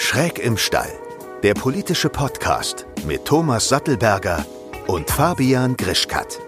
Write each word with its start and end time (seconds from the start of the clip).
Schräg 0.00 0.38
im 0.38 0.56
Stall, 0.56 0.92
der 1.42 1.54
politische 1.54 2.08
Podcast 2.08 2.86
mit 3.04 3.24
Thomas 3.24 3.68
Sattelberger 3.68 4.46
und 4.86 5.10
Fabian 5.10 5.76
Grischkat. 5.76 6.38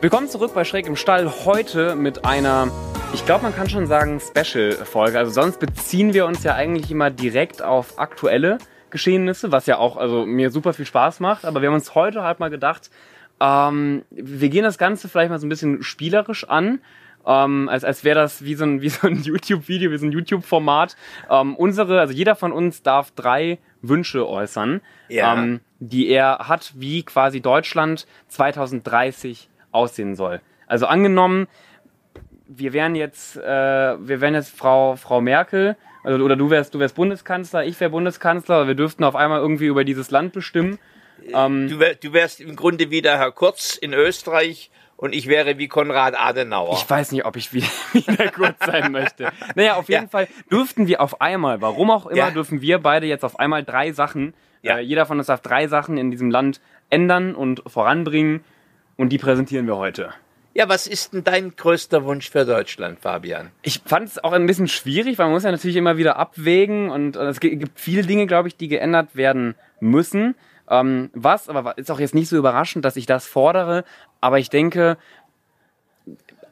Willkommen 0.00 0.28
zurück 0.28 0.52
bei 0.54 0.64
Schräg 0.64 0.88
im 0.88 0.96
Stall. 0.96 1.30
Heute 1.44 1.94
mit 1.94 2.24
einer, 2.24 2.68
ich 3.14 3.24
glaube, 3.24 3.44
man 3.44 3.54
kann 3.54 3.70
schon 3.70 3.86
sagen, 3.86 4.20
Special-Folge. 4.20 5.16
Also 5.16 5.30
sonst 5.30 5.60
beziehen 5.60 6.14
wir 6.14 6.26
uns 6.26 6.42
ja 6.42 6.56
eigentlich 6.56 6.90
immer 6.90 7.10
direkt 7.10 7.62
auf 7.62 7.96
aktuelle 7.96 8.58
Geschehnisse, 8.90 9.52
was 9.52 9.66
ja 9.66 9.78
auch 9.78 9.96
also 9.96 10.26
mir 10.26 10.50
super 10.50 10.72
viel 10.72 10.84
Spaß 10.84 11.20
macht. 11.20 11.44
Aber 11.44 11.62
wir 11.62 11.68
haben 11.68 11.76
uns 11.76 11.94
heute 11.94 12.24
halt 12.24 12.40
mal 12.40 12.50
gedacht, 12.50 12.90
ähm, 13.40 14.02
wir 14.10 14.48
gehen 14.48 14.64
das 14.64 14.78
Ganze 14.78 15.08
vielleicht 15.08 15.30
mal 15.30 15.38
so 15.38 15.46
ein 15.46 15.50
bisschen 15.50 15.84
spielerisch 15.84 16.46
an 16.48 16.80
ähm, 17.26 17.68
als, 17.68 17.84
als 17.84 18.04
wäre 18.04 18.20
das 18.20 18.44
wie 18.44 18.54
so 18.54 18.64
ein, 18.64 18.82
wie 18.82 18.88
so 18.88 19.06
ein 19.06 19.22
YouTube-Video, 19.22 19.90
wie 19.90 19.98
so 19.98 20.06
ein 20.06 20.12
YouTube-Format. 20.12 20.96
Ähm, 21.30 21.56
unsere, 21.56 22.00
also 22.00 22.12
jeder 22.12 22.36
von 22.36 22.52
uns 22.52 22.82
darf 22.82 23.10
drei 23.12 23.58
Wünsche 23.82 24.28
äußern, 24.28 24.80
ja. 25.08 25.34
ähm, 25.34 25.60
die 25.78 26.08
er 26.08 26.48
hat, 26.48 26.72
wie 26.76 27.02
quasi 27.02 27.40
Deutschland 27.40 28.06
2030 28.28 29.48
aussehen 29.72 30.14
soll. 30.16 30.40
Also 30.66 30.86
angenommen, 30.86 31.48
wir 32.46 32.72
wären 32.72 32.94
jetzt, 32.94 33.36
äh, 33.36 33.42
wir 33.42 34.20
wären 34.20 34.34
jetzt 34.34 34.56
Frau, 34.56 34.96
Frau 34.96 35.20
Merkel, 35.20 35.76
also, 36.02 36.24
oder 36.24 36.36
du 36.36 36.50
wärst, 36.50 36.74
du 36.74 36.78
wärst 36.78 36.94
Bundeskanzler, 36.94 37.64
ich 37.64 37.78
wäre 37.78 37.90
Bundeskanzler, 37.90 38.66
wir 38.66 38.74
dürften 38.74 39.04
auf 39.04 39.14
einmal 39.14 39.40
irgendwie 39.40 39.66
über 39.66 39.84
dieses 39.84 40.10
Land 40.10 40.32
bestimmen. 40.32 40.78
Ähm, 41.32 41.68
du, 41.68 41.78
wär, 41.78 41.94
du 41.94 42.12
wärst 42.12 42.40
im 42.40 42.56
Grunde 42.56 42.90
wieder 42.90 43.18
Herr 43.18 43.32
Kurz 43.32 43.76
in 43.76 43.92
Österreich 43.92 44.70
und 45.00 45.14
ich 45.14 45.28
wäre 45.28 45.56
wie 45.56 45.66
Konrad 45.66 46.14
Adenauer. 46.14 46.74
Ich 46.74 46.88
weiß 46.88 47.12
nicht, 47.12 47.24
ob 47.24 47.36
ich 47.36 47.54
wieder, 47.54 47.66
kurz 48.34 48.56
sein 48.64 48.92
möchte. 48.92 49.32
Naja, 49.54 49.76
auf 49.76 49.88
jeden 49.88 50.04
ja. 50.04 50.08
Fall 50.08 50.28
dürften 50.52 50.86
wir 50.88 51.00
auf 51.00 51.22
einmal, 51.22 51.62
warum 51.62 51.90
auch 51.90 52.06
immer, 52.06 52.16
ja. 52.16 52.30
dürfen 52.30 52.60
wir 52.60 52.78
beide 52.78 53.06
jetzt 53.06 53.24
auf 53.24 53.40
einmal 53.40 53.64
drei 53.64 53.92
Sachen, 53.92 54.34
ja. 54.62 54.76
äh, 54.76 54.80
jeder 54.82 55.06
von 55.06 55.16
uns 55.16 55.28
darf 55.28 55.40
drei 55.40 55.68
Sachen 55.68 55.96
in 55.96 56.10
diesem 56.10 56.30
Land 56.30 56.60
ändern 56.90 57.34
und 57.34 57.62
voranbringen 57.66 58.44
und 58.98 59.08
die 59.08 59.16
präsentieren 59.16 59.66
wir 59.66 59.76
heute. 59.76 60.12
Ja, 60.52 60.68
was 60.68 60.86
ist 60.86 61.14
denn 61.14 61.24
dein 61.24 61.56
größter 61.56 62.04
Wunsch 62.04 62.28
für 62.28 62.44
Deutschland, 62.44 63.00
Fabian? 63.00 63.52
Ich 63.62 63.80
fand 63.86 64.06
es 64.08 64.22
auch 64.22 64.32
ein 64.32 64.46
bisschen 64.46 64.68
schwierig, 64.68 65.16
weil 65.16 65.26
man 65.26 65.32
muss 65.32 65.44
ja 65.44 65.50
natürlich 65.50 65.76
immer 65.76 65.96
wieder 65.96 66.16
abwägen 66.16 66.90
und 66.90 67.16
es 67.16 67.40
gibt 67.40 67.80
viele 67.80 68.02
Dinge, 68.02 68.26
glaube 68.26 68.48
ich, 68.48 68.56
die 68.56 68.68
geändert 68.68 69.16
werden 69.16 69.54
müssen. 69.78 70.34
Ähm, 70.70 71.10
was, 71.12 71.48
aber 71.48 71.76
ist 71.76 71.90
auch 71.90 72.00
jetzt 72.00 72.14
nicht 72.14 72.28
so 72.28 72.36
überraschend, 72.36 72.84
dass 72.84 72.96
ich 72.96 73.06
das 73.06 73.26
fordere, 73.26 73.84
aber 74.20 74.38
ich 74.38 74.50
denke, 74.50 74.96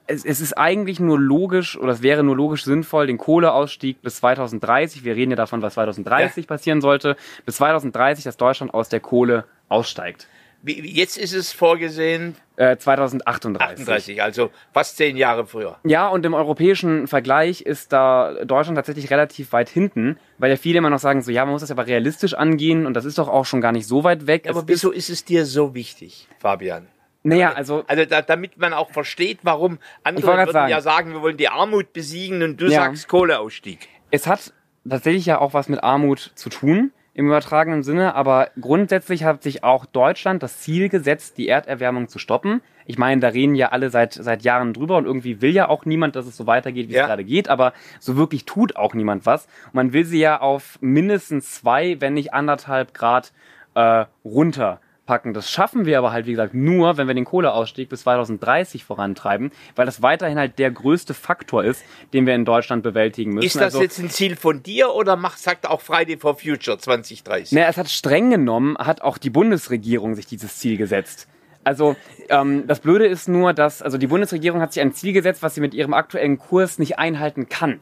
es, 0.08 0.24
es 0.24 0.40
ist 0.40 0.54
eigentlich 0.54 0.98
nur 0.98 1.20
logisch 1.20 1.78
oder 1.78 1.92
es 1.92 2.02
wäre 2.02 2.24
nur 2.24 2.34
logisch 2.34 2.64
sinnvoll, 2.64 3.06
den 3.06 3.18
Kohleausstieg 3.18 4.02
bis 4.02 4.16
2030, 4.16 5.04
wir 5.04 5.14
reden 5.14 5.30
ja 5.30 5.36
davon, 5.36 5.62
was 5.62 5.74
2030 5.74 6.44
ja. 6.44 6.48
passieren 6.48 6.80
sollte, 6.80 7.16
bis 7.46 7.56
2030, 7.56 8.24
dass 8.24 8.36
Deutschland 8.36 8.74
aus 8.74 8.88
der 8.88 9.00
Kohle 9.00 9.44
aussteigt. 9.68 10.26
Jetzt 10.64 11.16
ist 11.16 11.34
es 11.34 11.52
vorgesehen. 11.52 12.34
Äh, 12.56 12.76
2038. 12.76 13.80
38, 13.80 14.22
also 14.22 14.50
fast 14.72 14.96
zehn 14.96 15.16
Jahre 15.16 15.46
früher. 15.46 15.76
Ja, 15.84 16.08
und 16.08 16.26
im 16.26 16.34
europäischen 16.34 17.06
Vergleich 17.06 17.60
ist 17.60 17.92
da 17.92 18.44
Deutschland 18.44 18.76
tatsächlich 18.76 19.10
relativ 19.10 19.52
weit 19.52 19.68
hinten, 19.68 20.18
weil 20.38 20.50
ja 20.50 20.56
viele 20.56 20.78
immer 20.78 20.90
noch 20.90 20.98
sagen, 20.98 21.22
so 21.22 21.30
ja, 21.30 21.44
man 21.44 21.52
muss 21.52 21.60
das 21.60 21.70
aber 21.70 21.86
realistisch 21.86 22.34
angehen 22.34 22.86
und 22.86 22.94
das 22.94 23.04
ist 23.04 23.18
doch 23.18 23.28
auch 23.28 23.44
schon 23.44 23.60
gar 23.60 23.70
nicht 23.70 23.86
so 23.86 24.02
weit 24.02 24.26
weg. 24.26 24.46
Ja, 24.46 24.50
aber 24.50 24.66
wieso 24.66 24.90
ist, 24.90 25.08
ist 25.08 25.20
es 25.20 25.24
dir 25.24 25.46
so 25.46 25.74
wichtig, 25.74 26.26
Fabian? 26.40 26.88
Naja, 27.22 27.52
also. 27.52 27.84
Also 27.86 28.04
da, 28.04 28.22
damit 28.22 28.58
man 28.58 28.72
auch 28.72 28.90
versteht, 28.90 29.40
warum 29.42 29.78
andere 30.02 30.26
würden 30.26 30.52
sagen, 30.52 30.70
ja 30.70 30.80
sagen, 30.80 31.12
wir 31.12 31.22
wollen 31.22 31.36
die 31.36 31.48
Armut 31.48 31.92
besiegen 31.92 32.42
und 32.42 32.60
du 32.60 32.66
ja. 32.66 32.82
sagst 32.82 33.06
Kohleausstieg. 33.06 33.88
Es 34.10 34.26
hat 34.26 34.52
tatsächlich 34.88 35.26
ja 35.26 35.40
auch 35.40 35.54
was 35.54 35.68
mit 35.68 35.82
Armut 35.82 36.32
zu 36.34 36.48
tun 36.48 36.92
im 37.18 37.26
übertragenen 37.26 37.82
Sinne, 37.82 38.14
aber 38.14 38.50
grundsätzlich 38.60 39.24
hat 39.24 39.42
sich 39.42 39.64
auch 39.64 39.86
Deutschland 39.86 40.40
das 40.40 40.60
Ziel 40.60 40.88
gesetzt, 40.88 41.36
die 41.36 41.48
Erderwärmung 41.48 42.06
zu 42.06 42.20
stoppen. 42.20 42.60
Ich 42.86 42.96
meine, 42.96 43.20
da 43.20 43.26
reden 43.26 43.56
ja 43.56 43.70
alle 43.70 43.90
seit, 43.90 44.12
seit 44.12 44.44
Jahren 44.44 44.72
drüber 44.72 44.96
und 44.96 45.04
irgendwie 45.04 45.42
will 45.42 45.50
ja 45.50 45.68
auch 45.68 45.84
niemand, 45.84 46.14
dass 46.14 46.26
es 46.26 46.36
so 46.36 46.46
weitergeht, 46.46 46.88
wie 46.88 46.92
ja. 46.92 47.00
es 47.02 47.06
gerade 47.08 47.24
geht, 47.24 47.48
aber 47.48 47.72
so 47.98 48.16
wirklich 48.16 48.44
tut 48.44 48.76
auch 48.76 48.94
niemand 48.94 49.26
was. 49.26 49.46
Und 49.66 49.74
man 49.74 49.92
will 49.92 50.04
sie 50.04 50.20
ja 50.20 50.40
auf 50.40 50.78
mindestens 50.80 51.54
zwei, 51.54 52.00
wenn 52.00 52.14
nicht 52.14 52.34
anderthalb 52.34 52.94
Grad 52.94 53.32
äh, 53.74 54.04
runter 54.24 54.80
packen. 55.08 55.32
Das 55.32 55.50
schaffen 55.50 55.86
wir 55.86 55.98
aber 55.98 56.12
halt, 56.12 56.26
wie 56.26 56.32
gesagt, 56.32 56.52
nur, 56.54 56.98
wenn 56.98 57.08
wir 57.08 57.14
den 57.14 57.24
Kohleausstieg 57.24 57.88
bis 57.88 58.02
2030 58.02 58.84
vorantreiben, 58.84 59.50
weil 59.74 59.86
das 59.86 60.02
weiterhin 60.02 60.38
halt 60.38 60.58
der 60.58 60.70
größte 60.70 61.14
Faktor 61.14 61.64
ist, 61.64 61.82
den 62.12 62.26
wir 62.26 62.34
in 62.34 62.44
Deutschland 62.44 62.82
bewältigen 62.82 63.32
müssen. 63.32 63.46
Ist 63.46 63.56
das 63.56 63.74
also, 63.74 63.82
jetzt 63.82 63.98
ein 63.98 64.10
Ziel 64.10 64.36
von 64.36 64.62
dir 64.62 64.94
oder 64.94 65.16
macht, 65.16 65.38
sagt 65.38 65.66
auch 65.66 65.80
Friday 65.80 66.18
for 66.18 66.38
Future 66.38 66.78
2030? 66.78 67.52
Naja, 67.52 67.68
es 67.68 67.78
hat 67.78 67.88
streng 67.88 68.30
genommen, 68.30 68.76
hat 68.76 69.00
auch 69.00 69.16
die 69.16 69.30
Bundesregierung 69.30 70.14
sich 70.14 70.26
dieses 70.26 70.58
Ziel 70.58 70.76
gesetzt. 70.76 71.26
Also 71.64 71.96
ähm, 72.28 72.66
das 72.66 72.80
Blöde 72.80 73.06
ist 73.06 73.28
nur, 73.28 73.54
dass 73.54 73.80
also 73.80 73.96
die 73.96 74.08
Bundesregierung 74.08 74.60
hat 74.60 74.74
sich 74.74 74.82
ein 74.82 74.92
Ziel 74.92 75.14
gesetzt, 75.14 75.42
was 75.42 75.54
sie 75.54 75.62
mit 75.62 75.72
ihrem 75.72 75.94
aktuellen 75.94 76.38
Kurs 76.38 76.78
nicht 76.78 76.98
einhalten 76.98 77.48
kann. 77.48 77.80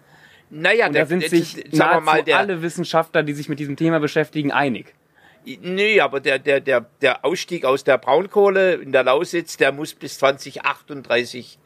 Naja, 0.49 0.87
und 0.87 0.95
da 0.95 1.07
sind 1.07 1.29
sich 1.29 1.73
nahezu 1.73 2.05
mal, 2.05 2.23
alle 2.33 2.63
Wissenschaftler, 2.63 3.25
die 3.25 3.33
sich 3.33 3.49
mit 3.49 3.59
diesem 3.59 3.75
Thema 3.75 3.99
beschäftigen, 3.99 4.53
einig. 4.53 4.95
Nee, 5.47 6.01
aber 6.01 6.19
der, 6.19 6.41
der, 6.41 6.61
der, 6.61 6.87
der 7.01 7.25
Ausstieg 7.25 7.65
aus 7.65 7.85
der 7.85 7.99
Braunkohle 7.99 8.75
in 8.75 8.91
der 8.91 9.05
Lausitz, 9.05 9.57
der 9.57 9.71
muss 9.71 9.95
bis 9.95 10.19
2038 10.19 11.59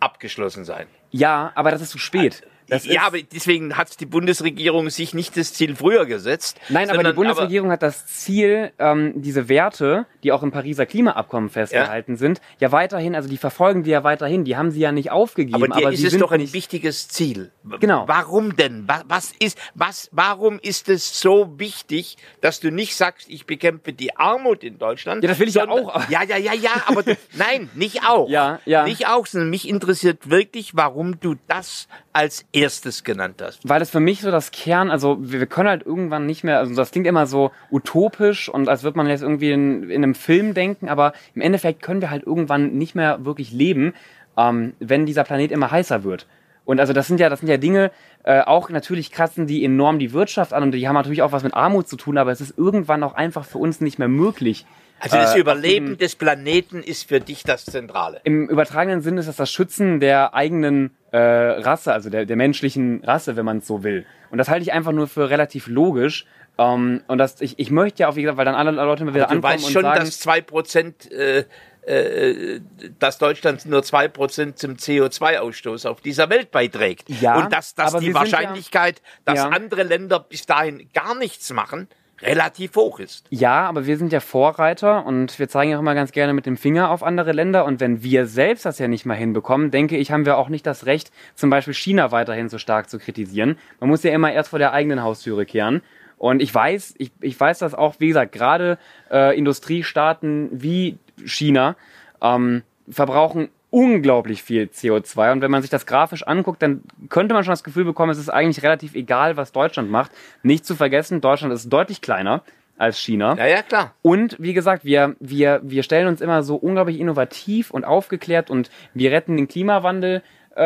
abgeschlossen 0.00 0.64
sein. 0.64 0.86
Ja, 1.10 1.52
aber 1.54 1.70
das 1.70 1.82
ist 1.82 1.90
zu 1.90 1.98
spät. 1.98 2.42
Das 2.68 2.84
ja, 2.84 3.02
aber 3.02 3.18
deswegen 3.22 3.76
hat 3.76 3.98
die 4.00 4.06
Bundesregierung 4.06 4.90
sich 4.90 5.14
nicht 5.14 5.36
das 5.36 5.52
Ziel 5.54 5.74
früher 5.74 6.06
gesetzt. 6.06 6.60
Nein, 6.68 6.90
aber 6.90 7.02
die 7.02 7.12
Bundesregierung 7.12 7.68
aber 7.68 7.74
hat 7.74 7.82
das 7.82 8.06
Ziel, 8.06 8.72
ähm, 8.78 9.14
diese 9.16 9.48
Werte, 9.48 10.06
die 10.22 10.32
auch 10.32 10.42
im 10.42 10.50
Pariser 10.50 10.86
Klimaabkommen 10.86 11.48
festgehalten 11.48 12.12
ja. 12.12 12.18
sind, 12.18 12.40
ja 12.58 12.72
weiterhin, 12.72 13.14
also 13.14 13.28
die 13.28 13.38
verfolgen 13.38 13.82
die 13.82 13.90
ja 13.90 14.04
weiterhin, 14.04 14.44
die 14.44 14.56
haben 14.56 14.70
sie 14.70 14.80
ja 14.80 14.92
nicht 14.92 15.10
aufgegeben. 15.10 15.62
Aber, 15.62 15.74
aber 15.74 15.92
ist 15.92 16.04
es 16.04 16.18
doch 16.18 16.32
ein 16.32 16.52
wichtiges 16.52 17.08
Ziel. 17.08 17.50
Genau. 17.80 18.04
Warum 18.06 18.56
denn? 18.56 18.84
Was, 18.86 19.04
was 19.08 19.32
ist, 19.38 19.58
was, 19.74 20.08
warum 20.12 20.58
ist 20.60 20.88
es 20.88 21.20
so 21.20 21.58
wichtig, 21.58 22.16
dass 22.40 22.60
du 22.60 22.70
nicht 22.70 22.96
sagst, 22.96 23.28
ich 23.28 23.46
bekämpfe 23.46 23.92
die 23.92 24.16
Armut 24.16 24.62
in 24.62 24.78
Deutschland? 24.78 25.22
Ja, 25.22 25.30
das 25.30 25.38
will 25.38 25.48
ich 25.48 25.54
sondern, 25.54 25.78
ja 25.78 25.84
auch. 25.84 26.08
Ja, 26.10 26.22
ja, 26.22 26.36
ja, 26.36 26.54
ja, 26.54 26.82
aber 26.86 27.02
nein, 27.34 27.70
nicht 27.74 28.04
auch. 28.06 28.28
Ja, 28.28 28.60
ja. 28.64 28.84
Nicht 28.84 29.06
auch, 29.06 29.26
sondern 29.26 29.50
mich 29.50 29.68
interessiert 29.68 30.30
wirklich, 30.30 30.76
warum 30.76 31.20
du 31.20 31.36
das 31.46 31.88
als 32.12 32.44
erstes 32.60 33.04
genannt 33.04 33.40
hast? 33.42 33.68
Weil 33.68 33.82
es 33.82 33.90
für 33.90 34.00
mich 34.00 34.20
so 34.20 34.30
das 34.30 34.50
Kern, 34.50 34.90
also 34.90 35.18
wir, 35.20 35.40
wir, 35.40 35.46
können 35.46 35.68
halt 35.68 35.84
irgendwann 35.84 36.26
nicht 36.26 36.44
mehr, 36.44 36.58
also 36.58 36.74
das 36.74 36.90
klingt 36.90 37.06
immer 37.06 37.26
so 37.26 37.50
utopisch 37.70 38.48
und 38.48 38.68
als 38.68 38.82
würde 38.82 38.96
man 38.96 39.06
jetzt 39.08 39.22
irgendwie 39.22 39.52
in, 39.52 39.90
in 39.90 40.02
einem 40.02 40.14
Film 40.14 40.54
denken, 40.54 40.88
aber 40.88 41.12
im 41.34 41.42
Endeffekt 41.42 41.82
können 41.82 42.00
wir 42.00 42.10
halt 42.10 42.24
irgendwann 42.24 42.72
nicht 42.72 42.94
mehr 42.94 43.24
wirklich 43.24 43.52
leben, 43.52 43.94
ähm, 44.36 44.74
wenn 44.78 45.06
dieser 45.06 45.24
Planet 45.24 45.52
immer 45.52 45.70
heißer 45.70 46.04
wird. 46.04 46.26
Und 46.64 46.80
also 46.80 46.92
das 46.92 47.06
sind 47.06 47.18
ja, 47.18 47.30
das 47.30 47.40
sind 47.40 47.48
ja 47.48 47.56
Dinge, 47.56 47.90
äh, 48.24 48.42
auch 48.42 48.68
natürlich 48.68 49.10
kratzen 49.10 49.46
die 49.46 49.64
enorm 49.64 49.98
die 49.98 50.12
Wirtschaft 50.12 50.52
an 50.52 50.64
und 50.64 50.72
die 50.72 50.86
haben 50.86 50.96
natürlich 50.96 51.22
auch 51.22 51.32
was 51.32 51.42
mit 51.42 51.54
Armut 51.54 51.88
zu 51.88 51.96
tun, 51.96 52.18
aber 52.18 52.30
es 52.30 52.42
ist 52.42 52.58
irgendwann 52.58 53.02
auch 53.02 53.14
einfach 53.14 53.46
für 53.46 53.56
uns 53.56 53.80
nicht 53.80 53.98
mehr 53.98 54.08
möglich, 54.08 54.66
also 55.00 55.16
das 55.16 55.34
äh, 55.34 55.38
Überleben 55.38 55.98
des 55.98 56.16
Planeten 56.16 56.82
ist 56.82 57.08
für 57.08 57.20
dich 57.20 57.42
das 57.42 57.64
Zentrale. 57.64 58.20
Im 58.24 58.48
übertragenen 58.48 59.00
Sinne 59.02 59.20
ist 59.20 59.26
das 59.26 59.36
das 59.36 59.50
Schützen 59.50 60.00
der 60.00 60.34
eigenen 60.34 60.90
äh, 61.12 61.18
Rasse, 61.18 61.92
also 61.92 62.10
der, 62.10 62.26
der 62.26 62.36
menschlichen 62.36 63.02
Rasse, 63.04 63.36
wenn 63.36 63.44
man 63.44 63.58
es 63.58 63.66
so 63.66 63.82
will. 63.82 64.06
Und 64.30 64.38
das 64.38 64.48
halte 64.48 64.62
ich 64.62 64.72
einfach 64.72 64.92
nur 64.92 65.08
für 65.08 65.30
relativ 65.30 65.66
logisch. 65.66 66.26
Um, 66.56 66.64
ähm, 66.66 67.02
und 67.06 67.18
das, 67.18 67.40
ich, 67.40 67.56
ich 67.58 67.70
möchte 67.70 68.02
ja 68.02 68.08
auch, 68.08 68.16
wie 68.16 68.22
gesagt, 68.22 68.36
weil 68.36 68.44
dann 68.44 68.56
alle 68.56 68.72
Leute 68.72 69.04
mal 69.04 69.14
wieder 69.14 69.26
du 69.26 69.30
ankommen 69.30 69.54
weißt 69.54 69.70
schon, 69.70 69.84
und 69.84 69.92
sagen, 69.92 70.00
dass 70.00 70.18
zwei 70.18 70.40
Prozent, 70.40 71.10
äh, 71.12 71.44
äh, 71.86 72.60
dass 72.98 73.18
Deutschland 73.18 73.64
nur 73.66 73.84
zwei 73.84 74.08
Prozent 74.08 74.58
zum 74.58 74.72
CO2-Ausstoß 74.72 75.86
auf 75.86 76.00
dieser 76.00 76.30
Welt 76.30 76.50
beiträgt. 76.50 77.08
Ja, 77.20 77.38
und 77.38 77.52
dass, 77.52 77.76
dass 77.76 77.96
die 77.98 78.12
Wahrscheinlichkeit, 78.12 78.98
ja, 78.98 79.04
dass 79.24 79.44
ja. 79.44 79.48
andere 79.50 79.84
Länder 79.84 80.18
bis 80.18 80.46
dahin 80.46 80.90
gar 80.92 81.14
nichts 81.14 81.52
machen, 81.52 81.86
relativ 82.22 82.74
hoch 82.76 82.98
ist. 82.98 83.26
Ja, 83.30 83.68
aber 83.68 83.86
wir 83.86 83.96
sind 83.96 84.12
ja 84.12 84.20
Vorreiter 84.20 85.06
und 85.06 85.38
wir 85.38 85.48
zeigen 85.48 85.70
ja 85.70 85.76
auch 85.76 85.80
immer 85.80 85.94
ganz 85.94 86.12
gerne 86.12 86.32
mit 86.32 86.46
dem 86.46 86.56
Finger 86.56 86.90
auf 86.90 87.02
andere 87.02 87.32
Länder. 87.32 87.64
Und 87.64 87.80
wenn 87.80 88.02
wir 88.02 88.26
selbst 88.26 88.64
das 88.64 88.78
ja 88.78 88.88
nicht 88.88 89.06
mal 89.06 89.14
hinbekommen, 89.14 89.70
denke 89.70 89.96
ich, 89.96 90.10
haben 90.10 90.26
wir 90.26 90.36
auch 90.36 90.48
nicht 90.48 90.66
das 90.66 90.86
Recht, 90.86 91.12
zum 91.34 91.50
Beispiel 91.50 91.74
China 91.74 92.10
weiterhin 92.10 92.48
so 92.48 92.58
stark 92.58 92.90
zu 92.90 92.98
kritisieren. 92.98 93.58
Man 93.80 93.88
muss 93.88 94.02
ja 94.02 94.12
immer 94.12 94.32
erst 94.32 94.50
vor 94.50 94.58
der 94.58 94.72
eigenen 94.72 95.02
Haustüre 95.02 95.46
kehren. 95.46 95.82
Und 96.16 96.42
ich 96.42 96.52
weiß, 96.52 96.94
ich, 96.98 97.12
ich 97.20 97.38
weiß 97.38 97.60
das 97.60 97.74
auch, 97.74 97.96
wie 97.98 98.08
gesagt, 98.08 98.32
gerade 98.32 98.78
äh, 99.10 99.38
Industriestaaten 99.38 100.48
wie 100.52 100.98
China 101.24 101.76
ähm, 102.20 102.62
verbrauchen 102.88 103.50
unglaublich 103.70 104.42
viel 104.42 104.64
CO2. 104.64 105.32
Und 105.32 105.42
wenn 105.42 105.50
man 105.50 105.62
sich 105.62 105.70
das 105.70 105.86
grafisch 105.86 106.22
anguckt, 106.22 106.62
dann 106.62 106.82
könnte 107.08 107.34
man 107.34 107.44
schon 107.44 107.52
das 107.52 107.64
Gefühl 107.64 107.84
bekommen, 107.84 108.10
es 108.10 108.18
ist 108.18 108.30
eigentlich 108.30 108.64
relativ 108.64 108.94
egal, 108.94 109.36
was 109.36 109.52
Deutschland 109.52 109.90
macht. 109.90 110.12
Nicht 110.42 110.64
zu 110.64 110.74
vergessen, 110.74 111.20
Deutschland 111.20 111.52
ist 111.52 111.68
deutlich 111.68 112.00
kleiner 112.00 112.42
als 112.78 112.98
China. 112.98 113.36
Ja, 113.36 113.46
ja, 113.46 113.62
klar. 113.62 113.94
Und 114.02 114.36
wie 114.38 114.54
gesagt, 114.54 114.84
wir, 114.84 115.16
wir, 115.20 115.60
wir 115.62 115.82
stellen 115.82 116.06
uns 116.06 116.20
immer 116.20 116.42
so 116.42 116.56
unglaublich 116.56 116.98
innovativ 116.98 117.70
und 117.70 117.84
aufgeklärt 117.84 118.50
und 118.50 118.70
wir 118.94 119.10
retten 119.10 119.36
den 119.36 119.48
Klimawandel 119.48 120.22
äh, 120.54 120.62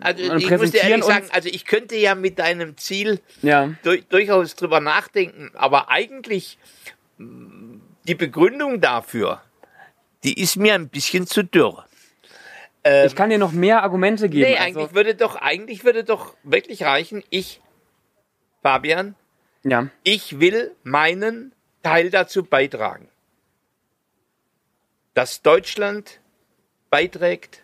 Also 0.00 0.32
und 0.32 0.38
ich 0.38 0.50
muss 0.50 0.70
dir 0.70 0.82
ehrlich 0.82 1.04
sagen, 1.04 1.26
also 1.32 1.48
ich 1.48 1.64
könnte 1.64 1.96
ja 1.96 2.14
mit 2.14 2.38
deinem 2.38 2.76
Ziel 2.76 3.20
ja. 3.42 3.70
du 3.82 4.00
durchaus 4.02 4.54
drüber 4.54 4.80
nachdenken, 4.80 5.50
aber 5.54 5.90
eigentlich 5.90 6.58
die 7.18 8.14
Begründung 8.14 8.80
dafür, 8.80 9.40
die 10.24 10.40
ist 10.40 10.56
mir 10.56 10.74
ein 10.74 10.88
bisschen 10.88 11.26
zu 11.26 11.44
dürr. 11.44 11.84
Ich 13.06 13.16
kann 13.16 13.30
dir 13.30 13.38
noch 13.38 13.52
mehr 13.52 13.82
Argumente 13.82 14.28
geben. 14.28 14.50
Nee, 14.50 14.56
also, 14.56 14.80
eigentlich 14.80 14.94
würde 14.94 15.14
doch, 15.14 15.36
eigentlich 15.36 15.84
würde 15.84 16.04
doch 16.04 16.36
wirklich 16.42 16.82
reichen, 16.82 17.22
ich, 17.30 17.60
Fabian, 18.62 19.14
ja. 19.64 19.88
ich 20.04 20.40
will 20.40 20.74
meinen 20.82 21.52
Teil 21.82 22.10
dazu 22.10 22.44
beitragen, 22.44 23.08
dass 25.14 25.42
Deutschland 25.42 26.20
beiträgt, 26.90 27.62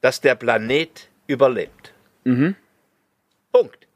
dass 0.00 0.20
der 0.20 0.34
Planet 0.34 1.08
überlebt. 1.26 1.92
Punkt. 3.52 3.88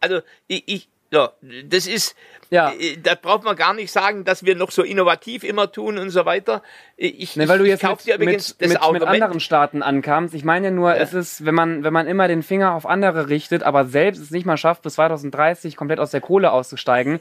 Also 0.00 0.22
ich, 0.46 0.64
ich 0.66 0.88
ja, 1.10 1.32
das 1.64 1.86
ist, 1.86 2.14
Ja. 2.50 2.72
äh, 2.72 2.96
da 3.02 3.14
braucht 3.14 3.44
man 3.44 3.56
gar 3.56 3.74
nicht 3.74 3.90
sagen, 3.92 4.24
dass 4.24 4.44
wir 4.44 4.54
noch 4.54 4.70
so 4.70 4.82
innovativ 4.82 5.44
immer 5.44 5.70
tun 5.70 5.98
und 5.98 6.10
so 6.10 6.24
weiter. 6.24 6.62
Ich, 6.96 7.36
Nee, 7.36 7.48
weil 7.48 7.58
du 7.58 7.64
jetzt 7.66 7.82
mit, 7.82 8.06
übrigens 8.06 8.56
mit, 8.60 8.72
das 8.76 8.90
mit, 8.90 9.00
mit 9.00 9.02
anderen 9.08 9.40
Staaten 9.40 9.82
ankamst. 9.82 10.34
Ich 10.34 10.44
meine 10.44 10.68
ja 10.68 10.70
nur, 10.70 10.94
es 10.94 11.12
ist, 11.14 11.44
wenn 11.44 11.54
man, 11.54 11.84
wenn 11.84 11.92
man 11.92 12.06
immer 12.06 12.28
den 12.28 12.42
Finger 12.42 12.74
auf 12.74 12.86
andere 12.86 13.28
richtet, 13.28 13.62
aber 13.62 13.86
selbst 13.86 14.20
es 14.20 14.30
nicht 14.30 14.46
mal 14.46 14.56
schafft, 14.56 14.82
bis 14.82 14.94
2030 14.94 15.76
komplett 15.76 15.98
aus 15.98 16.10
der 16.12 16.20
Kohle 16.20 16.52
auszusteigen, 16.52 17.20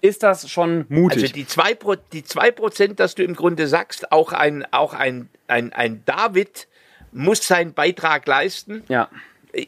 ist 0.00 0.22
das 0.22 0.50
schon 0.50 0.84
mutig. 0.88 1.22
Also 1.22 1.34
die 1.34 1.46
zwei, 1.46 1.74
Pro, 1.74 1.94
die 2.12 2.24
zwei 2.24 2.50
Prozent, 2.50 3.00
dass 3.00 3.14
du 3.14 3.24
im 3.24 3.34
Grunde 3.34 3.66
sagst, 3.66 4.12
auch 4.12 4.32
ein, 4.32 4.66
auch 4.70 4.92
ein, 4.92 5.28
ein, 5.46 5.72
ein 5.72 6.02
David 6.04 6.68
muss 7.10 7.46
seinen 7.46 7.72
Beitrag 7.72 8.26
leisten. 8.26 8.84
ja. 8.88 9.08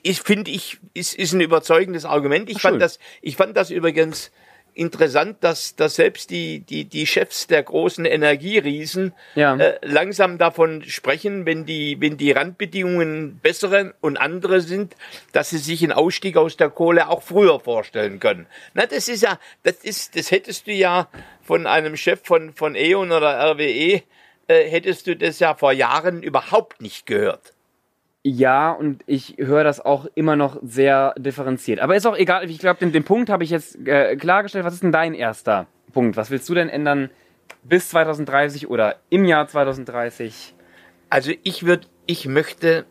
Ich 0.03 0.21
finde, 0.23 0.51
ich 0.51 0.79
ist, 0.95 1.15
ist 1.15 1.33
ein 1.33 1.41
überzeugendes 1.41 2.05
Argument. 2.05 2.51
Ich 2.51 2.61
Schön. 2.61 2.73
fand 2.73 2.83
das, 2.83 2.99
ich 3.23 3.37
fand 3.37 3.57
das 3.57 3.71
übrigens 3.71 4.31
interessant, 4.77 5.39
dass, 5.41 5.75
dass 5.75 5.97
selbst 5.97 6.31
die, 6.31 6.61
die, 6.61 6.85
die 6.85 7.07
Chefs 7.07 7.47
der 7.47 7.63
großen 7.63 8.05
Energieriesen 8.05 9.15
Ja. 9.35 9.57
äh, 9.57 9.79
langsam 9.83 10.39
davon 10.39 10.85
sprechen, 10.85 11.47
wenn 11.47 11.65
die, 11.65 12.01
wenn 12.01 12.19
die 12.19 12.31
Randbedingungen 12.33 13.39
bessere 13.43 13.95
und 14.01 14.19
andere 14.19 14.61
sind, 14.61 14.95
dass 15.33 15.51
sie 15.51 15.59
sich 15.59 15.83
einen 15.83 15.93
Ausstieg 15.93 16.37
aus 16.37 16.57
der 16.57 16.69
Kohle 16.69 17.09
auch 17.09 17.23
früher 17.23 17.59
vorstellen 17.59 18.21
können. 18.21 18.47
Na, 18.75 18.87
das 18.87 19.09
ist 19.09 19.23
ja, 19.23 19.39
das 19.63 19.77
ist, 19.77 20.15
das 20.15 20.31
hättest 20.31 20.67
du 20.67 20.73
ja 20.73 21.09
von 21.43 21.67
einem 21.67 21.97
Chef 21.97 22.21
von, 22.23 22.53
von 22.53 22.75
E.ON 22.75 23.13
oder 23.13 23.53
RWE, 23.53 24.03
äh, 24.49 24.71
hättest 24.71 25.07
du 25.07 25.17
das 25.17 25.39
ja 25.39 25.55
vor 25.55 25.73
Jahren 25.73 26.23
überhaupt 26.23 26.83
nicht 26.83 27.07
gehört. 27.07 27.55
Ja, 28.29 28.73
und 28.73 29.05
ich 29.07 29.37
höre 29.39 29.63
das 29.63 29.79
auch 29.79 30.07
immer 30.17 30.35
noch 30.35 30.59
sehr 30.61 31.15
differenziert. 31.17 31.79
Aber 31.79 31.95
ist 31.95 32.09
auch 32.09 32.17
egal, 32.17 32.51
ich 32.51 32.59
glaube, 32.59 32.81
den, 32.81 32.91
den 32.91 33.05
Punkt 33.05 33.31
habe 33.31 33.45
ich 33.45 33.51
jetzt 33.51 33.79
äh, 33.87 34.17
klargestellt. 34.17 34.65
Was 34.65 34.75
ist 34.75 34.83
denn 34.83 34.91
dein 34.91 35.15
erster 35.15 35.69
Punkt? 35.93 36.17
Was 36.17 36.33
willst 36.33 36.49
du 36.49 36.55
denn 36.55 36.69
ändern 36.69 37.11
bis 37.63 37.91
2030 37.91 38.69
oder 38.69 38.97
im 39.11 39.27
Jahr 39.27 39.47
2030? 39.47 40.57
Also 41.09 41.31
ich 41.45 41.67
würde, 41.67 41.87
ich 42.07 42.27
möchte, 42.27 42.85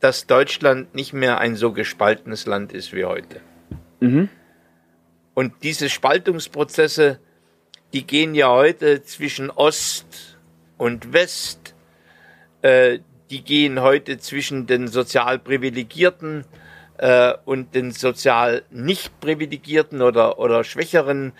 dass 0.00 0.26
Deutschland 0.26 0.96
nicht 0.96 1.12
mehr 1.12 1.38
ein 1.38 1.54
so 1.54 1.72
gespaltenes 1.72 2.46
Land 2.46 2.72
ist 2.72 2.92
wie 2.92 3.04
heute. 3.04 3.42
Und 5.34 5.52
diese 5.62 5.88
Spaltungsprozesse, 5.88 7.20
die 7.92 8.04
gehen 8.04 8.34
ja 8.34 8.50
heute 8.50 9.04
zwischen 9.04 9.48
Ost 9.48 10.40
und 10.76 11.12
West, 11.12 11.76
äh, 12.62 12.98
die 13.30 13.42
gehen 13.42 13.80
heute 13.80 14.18
zwischen 14.18 14.66
den 14.66 14.88
sozial 14.88 15.38
Privilegierten 15.38 16.44
äh, 16.98 17.32
und 17.44 17.74
den 17.74 17.92
sozial 17.92 18.62
nicht 18.70 19.20
Privilegierten 19.20 20.02
oder, 20.02 20.38
oder 20.38 20.64
Schwächeren. 20.64 21.32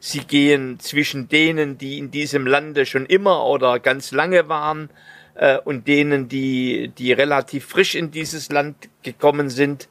Sie 0.00 0.20
gehen 0.20 0.78
zwischen 0.80 1.28
denen, 1.28 1.78
die 1.78 1.98
in 1.98 2.10
diesem 2.10 2.46
Lande 2.46 2.86
schon 2.86 3.06
immer 3.06 3.46
oder 3.46 3.78
ganz 3.78 4.10
lange 4.10 4.48
waren 4.48 4.90
äh, 5.34 5.58
und 5.58 5.86
denen, 5.86 6.28
die, 6.28 6.92
die 6.98 7.12
relativ 7.12 7.66
frisch 7.66 7.94
in 7.94 8.10
dieses 8.10 8.50
Land 8.50 8.88
gekommen 9.02 9.48
sind. 9.48 9.88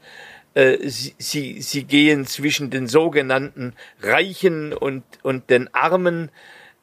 Äh, 0.53 0.77
sie, 0.89 1.15
sie, 1.17 1.61
sie 1.61 1.83
gehen 1.85 2.25
zwischen 2.25 2.69
den 2.69 2.87
sogenannten 2.87 3.73
Reichen 4.01 4.73
und, 4.73 5.03
und 5.23 5.49
den 5.49 5.73
Armen. 5.73 6.29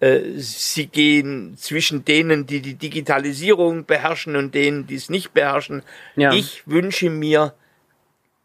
Äh, 0.00 0.20
Sie 0.36 0.86
gehen 0.86 1.56
zwischen 1.56 2.04
denen, 2.04 2.46
die 2.46 2.60
die 2.60 2.74
Digitalisierung 2.74 3.84
beherrschen 3.84 4.36
und 4.36 4.54
denen, 4.54 4.86
die 4.86 4.96
es 4.96 5.08
nicht 5.08 5.32
beherrschen. 5.32 5.82
Ja. 6.16 6.32
Ich 6.32 6.66
wünsche 6.66 7.10
mir, 7.10 7.54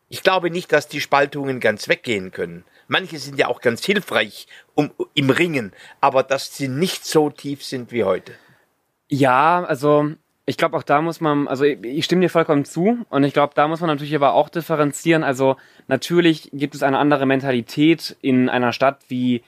ich 0.10 0.24
glaube 0.24 0.50
nicht, 0.52 0.72
dass 0.72 0.88
die 0.88 1.02
Spaltungen 1.02 1.60
ganz 1.60 1.88
weggehen 1.88 2.32
können. 2.32 2.64
Manche 2.88 3.20
sind 3.20 3.38
ja 3.38 3.48
auch 3.48 3.62
ganz 3.62 3.86
hilfreich 3.86 4.48
um, 4.74 4.92
im 5.14 5.30
Ringen, 5.30 5.74
aber 6.02 6.24
dass 6.24 6.56
sie 6.56 6.68
nicht 6.68 7.06
so 7.06 7.30
tief 7.30 7.64
sind 7.64 7.92
wie 7.92 8.04
heute. 8.04 8.34
Ja, 9.10 9.64
also 9.64 10.12
ich 10.46 10.58
glaube 10.58 10.76
auch 10.76 10.84
da 10.84 11.02
muss 11.02 11.22
man, 11.22 11.48
also 11.48 11.64
ich, 11.64 11.84
ich 11.84 12.06
stimme 12.06 12.22
dir 12.22 12.30
vollkommen 12.30 12.66
zu 12.66 13.06
und 13.10 13.24
ich 13.24 13.34
glaube, 13.34 13.54
da 13.54 13.68
muss 13.68 13.82
man 13.82 13.90
natürlich 13.90 14.16
aber 14.16 14.34
auch 14.34 14.50
differenzieren. 14.50 15.24
Also 15.24 15.58
natürlich 15.88 16.50
gibt 16.54 16.74
es 16.74 16.82
eine 16.82 16.98
andere 16.98 17.28
Mentalität 17.28 18.18
in 18.22 18.50
einer 18.50 18.74
Stadt 18.74 19.02
wie, 19.10 19.44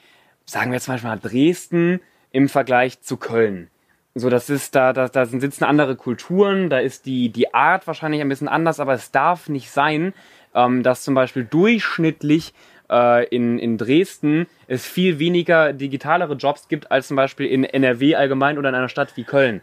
sagen 0.51 0.71
wir 0.71 0.75
jetzt 0.75 0.85
zum 0.85 0.95
Beispiel 0.95 1.09
mal 1.09 1.19
Dresden 1.19 1.99
im 2.31 2.49
Vergleich 2.49 3.01
zu 3.01 3.17
Köln. 3.17 3.69
So, 4.13 4.29
das 4.29 4.49
ist, 4.49 4.75
da, 4.75 4.91
da, 4.91 5.07
da 5.07 5.25
sitzen 5.25 5.63
andere 5.63 5.95
Kulturen, 5.95 6.69
da 6.69 6.79
ist 6.79 7.05
die, 7.05 7.29
die 7.29 7.53
Art 7.53 7.87
wahrscheinlich 7.87 8.19
ein 8.19 8.27
bisschen 8.27 8.49
anders, 8.49 8.81
aber 8.81 8.93
es 8.93 9.11
darf 9.11 9.47
nicht 9.47 9.71
sein, 9.71 10.13
ähm, 10.53 10.83
dass 10.83 11.03
zum 11.03 11.15
Beispiel 11.15 11.45
durchschnittlich 11.45 12.53
äh, 12.89 13.25
in, 13.27 13.57
in 13.57 13.77
Dresden 13.77 14.47
es 14.67 14.85
viel 14.85 15.17
weniger 15.17 15.71
digitalere 15.71 16.33
Jobs 16.33 16.67
gibt 16.67 16.91
als 16.91 17.07
zum 17.07 17.15
Beispiel 17.15 17.45
in 17.45 17.63
NRW 17.63 18.15
allgemein 18.15 18.57
oder 18.57 18.67
in 18.67 18.75
einer 18.75 18.89
Stadt 18.89 19.15
wie 19.15 19.23
Köln. 19.23 19.61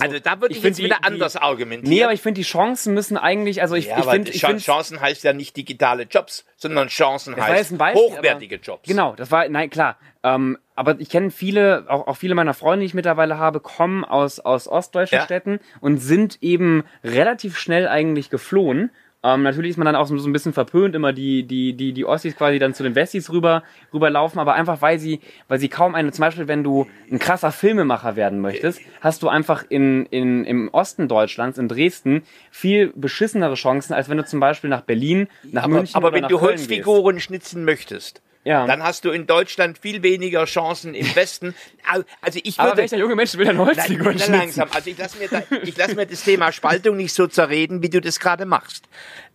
Also 0.00 0.18
da 0.18 0.40
würde 0.40 0.54
ich, 0.54 0.60
find 0.60 0.78
jetzt 0.78 0.84
wieder 0.84 1.04
anders 1.04 1.36
argumentieren. 1.36 1.94
Nee, 1.94 2.02
aber 2.04 2.12
ich 2.12 2.22
finde, 2.22 2.40
die 2.40 2.46
Chancen 2.46 2.94
müssen 2.94 3.16
eigentlich, 3.16 3.60
also 3.60 3.74
ich, 3.74 3.86
ja, 3.86 3.98
ich 3.98 4.04
finde, 4.06 4.30
ich 4.30 4.42
Ch- 4.44 4.58
Chancen 4.64 5.00
heißt 5.00 5.22
ja 5.24 5.32
nicht 5.32 5.56
digitale 5.56 6.04
Jobs, 6.04 6.44
sondern 6.56 6.88
Chancen 6.88 7.36
heißt 7.36 7.76
Beispiel, 7.76 8.00
hochwertige 8.02 8.56
aber, 8.56 8.64
Jobs. 8.64 8.88
Genau, 8.88 9.14
das 9.14 9.30
war, 9.30 9.48
nein, 9.48 9.68
klar. 9.70 9.98
Ähm, 10.22 10.56
aber 10.74 10.98
ich 11.00 11.10
kenne 11.10 11.30
viele, 11.30 11.84
auch, 11.88 12.06
auch 12.06 12.16
viele 12.16 12.34
meiner 12.34 12.54
Freunde, 12.54 12.80
die 12.80 12.86
ich 12.86 12.94
mittlerweile 12.94 13.38
habe, 13.38 13.60
kommen 13.60 14.04
aus, 14.04 14.40
aus 14.40 14.68
ostdeutschen 14.68 15.18
Ja. 15.18 15.24
Städten 15.24 15.60
und 15.80 15.98
sind 15.98 16.38
eben 16.42 16.84
relativ 17.04 17.58
schnell 17.58 17.88
eigentlich 17.88 18.30
geflohen. 18.30 18.90
Ähm, 19.24 19.42
natürlich 19.42 19.70
ist 19.70 19.76
man 19.76 19.84
dann 19.84 19.94
auch 19.94 20.06
so 20.06 20.14
ein 20.14 20.32
bisschen 20.32 20.52
verpönt, 20.52 20.96
immer 20.96 21.12
die, 21.12 21.44
die, 21.44 21.74
die, 21.74 21.92
die 21.92 22.04
Ossis 22.04 22.34
quasi 22.34 22.58
dann 22.58 22.74
zu 22.74 22.82
den 22.82 22.96
Westis 22.96 23.30
rüber, 23.30 23.62
rüberlaufen, 23.92 24.40
aber 24.40 24.54
einfach 24.54 24.82
weil 24.82 24.98
sie, 24.98 25.20
weil 25.46 25.60
sie 25.60 25.68
kaum 25.68 25.94
eine, 25.94 26.10
zum 26.10 26.22
Beispiel, 26.22 26.48
wenn 26.48 26.64
du 26.64 26.86
ein 27.10 27.20
krasser 27.20 27.52
Filmemacher 27.52 28.16
werden 28.16 28.40
möchtest, 28.40 28.80
hast 29.00 29.22
du 29.22 29.28
einfach 29.28 29.64
in, 29.68 30.06
in, 30.06 30.44
im 30.44 30.68
Osten 30.72 31.06
Deutschlands, 31.06 31.56
in 31.58 31.68
Dresden, 31.68 32.22
viel 32.50 32.92
beschissenere 32.96 33.54
Chancen, 33.54 33.94
als 33.94 34.08
wenn 34.08 34.16
du 34.16 34.24
zum 34.24 34.40
Beispiel 34.40 34.70
nach 34.70 34.82
Berlin, 34.82 35.28
nach 35.44 35.64
aber, 35.64 35.74
München 35.74 35.94
aber 35.94 36.08
oder 36.08 36.16
wenn 36.16 36.22
nach 36.22 36.28
du 36.28 36.38
Köln 36.38 36.56
gehst. 36.56 36.68
Holzfiguren 36.68 37.20
schnitzen 37.20 37.64
möchtest, 37.64 38.22
Ja. 38.44 38.66
dann 38.66 38.82
hast 38.82 39.04
du 39.04 39.10
in 39.10 39.26
Deutschland 39.26 39.78
viel 39.78 40.02
weniger 40.02 40.44
Chancen 40.46 40.94
im 40.94 41.06
Westen. 41.14 41.54
Al- 41.88 42.04
Also 42.20 42.40
ich 42.42 42.58
Aber 42.58 42.70
würde 42.70 42.78
welcher 42.82 42.96
junge 42.96 43.14
Mensch 43.14 43.36
will 43.36 43.46
denn 43.46 43.58
Holzfiguren 43.58 44.16
Nein, 44.16 44.18
schnitzen? 44.18 44.32
langsam. 44.32 44.68
Also 44.72 44.90
ich 44.90 44.98
lasse 44.98 45.18
mir, 45.18 45.28
da, 45.28 45.42
ich 45.62 45.76
lass 45.76 45.94
mir 45.94 46.06
das 46.06 46.24
Thema 46.24 46.50
Spaltung 46.52 46.96
nicht 46.96 47.12
so 47.14 47.26
zerreden, 47.28 47.82
wie 47.82 47.88
du 47.90 48.00
das 48.00 48.18
gerade 48.18 48.44
machst. 48.44 48.86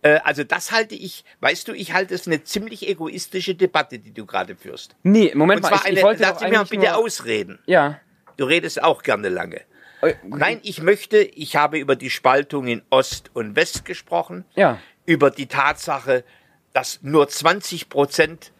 Äh, 0.02 0.20
also 0.24 0.44
das 0.44 0.72
halte 0.72 0.94
ich, 0.94 1.24
weißt 1.40 1.68
du, 1.68 1.72
ich 1.72 1.92
halte 1.94 2.14
es 2.14 2.26
eine 2.26 2.44
ziemlich 2.44 2.86
egoistische 2.88 3.54
Debatte, 3.54 3.98
die 3.98 4.12
du 4.12 4.26
gerade 4.26 4.56
führst. 4.56 4.94
Nee, 5.02 5.32
Moment 5.34 5.62
mal, 5.62 5.72
ich, 5.74 5.84
eine, 5.84 5.96
ich 5.98 6.02
wollte 6.04 6.22
lass 6.22 6.40
mich 6.42 6.52
mal 6.52 6.64
bitte 6.64 6.82
nur, 6.82 6.96
ausreden. 6.96 7.58
Ja. 7.66 8.00
Du 8.36 8.44
redest 8.44 8.82
auch 8.82 9.02
gerne 9.02 9.28
lange. 9.30 9.62
Äh, 10.02 10.14
Nein, 10.24 10.60
ich 10.62 10.82
möchte, 10.82 11.18
ich 11.18 11.56
habe 11.56 11.78
über 11.78 11.96
die 11.96 12.10
Spaltung 12.10 12.66
in 12.68 12.82
Ost 12.90 13.30
und 13.34 13.56
West 13.56 13.84
gesprochen. 13.84 14.44
Ja. 14.54 14.78
Über 15.06 15.30
die 15.30 15.46
Tatsache, 15.46 16.22
dass 16.74 17.00
nur 17.02 17.28
20 17.28 17.88
Prozent 17.88 18.52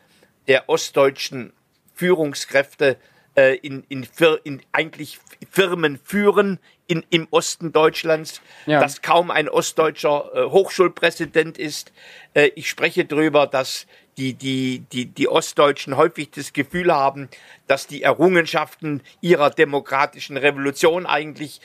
der 0.48 0.68
ostdeutschen 0.68 1.52
Führungskräfte 1.94 2.96
äh, 3.36 3.56
in, 3.56 3.84
in, 3.88 4.06
in 4.44 4.62
eigentlich 4.72 5.20
Firmen 5.50 6.00
führen 6.02 6.58
in, 6.88 7.04
im 7.10 7.28
Osten 7.30 7.70
Deutschlands, 7.72 8.40
Ja. 8.66 8.80
dass 8.80 9.02
kaum 9.02 9.30
ein 9.30 9.48
ostdeutscher 9.48 10.30
äh, 10.34 10.44
Hochschulpräsident 10.50 11.58
ist. 11.58 11.92
Äh, 12.34 12.50
ich 12.56 12.68
spreche 12.68 13.04
darüber, 13.04 13.46
dass 13.46 13.86
die, 14.16 14.34
die, 14.34 14.80
die, 14.90 15.06
die 15.06 15.28
Ostdeutschen 15.28 15.96
häufig 15.96 16.30
das 16.30 16.52
Gefühl 16.52 16.92
haben, 16.92 17.28
dass 17.68 17.86
die 17.86 18.02
Errungenschaften 18.02 19.02
ihrer 19.20 19.50
demokratischen 19.50 20.36
Revolution 20.36 21.06
eigentlich 21.06 21.60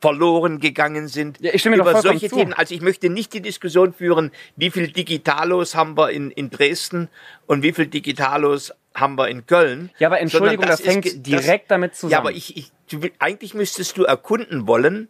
verloren 0.00 0.60
gegangen 0.60 1.08
sind. 1.08 1.38
Ja, 1.40 1.52
ich 1.52 1.60
stimme 1.60 1.76
Über 1.76 2.00
solche 2.00 2.28
zu. 2.28 2.36
Themen. 2.36 2.52
Also 2.54 2.74
ich 2.74 2.80
möchte 2.80 3.10
nicht 3.10 3.32
die 3.34 3.40
Diskussion 3.42 3.92
führen, 3.92 4.30
wie 4.56 4.70
viel 4.70 4.88
Digitalos 4.88 5.74
haben 5.74 5.96
wir 5.96 6.10
in, 6.10 6.30
in 6.30 6.50
Dresden 6.50 7.08
und 7.46 7.62
wie 7.62 7.72
viel 7.72 7.86
Digitalos 7.86 8.72
haben 8.94 9.16
wir 9.16 9.28
in 9.28 9.46
Köln. 9.46 9.90
Ja, 9.98 10.08
aber 10.08 10.20
Entschuldigung, 10.20 10.64
sondern 10.66 10.78
das 10.78 10.86
hängt 10.86 11.26
direkt 11.26 11.70
damit 11.70 11.94
zusammen. 11.94 12.12
Ja, 12.12 12.18
aber 12.18 12.32
ich, 12.32 12.56
ich, 12.56 12.72
du, 12.90 13.02
will- 13.02 13.12
eigentlich 13.18 13.54
müsstest 13.54 13.96
du 13.98 14.04
erkunden 14.04 14.66
wollen, 14.66 15.08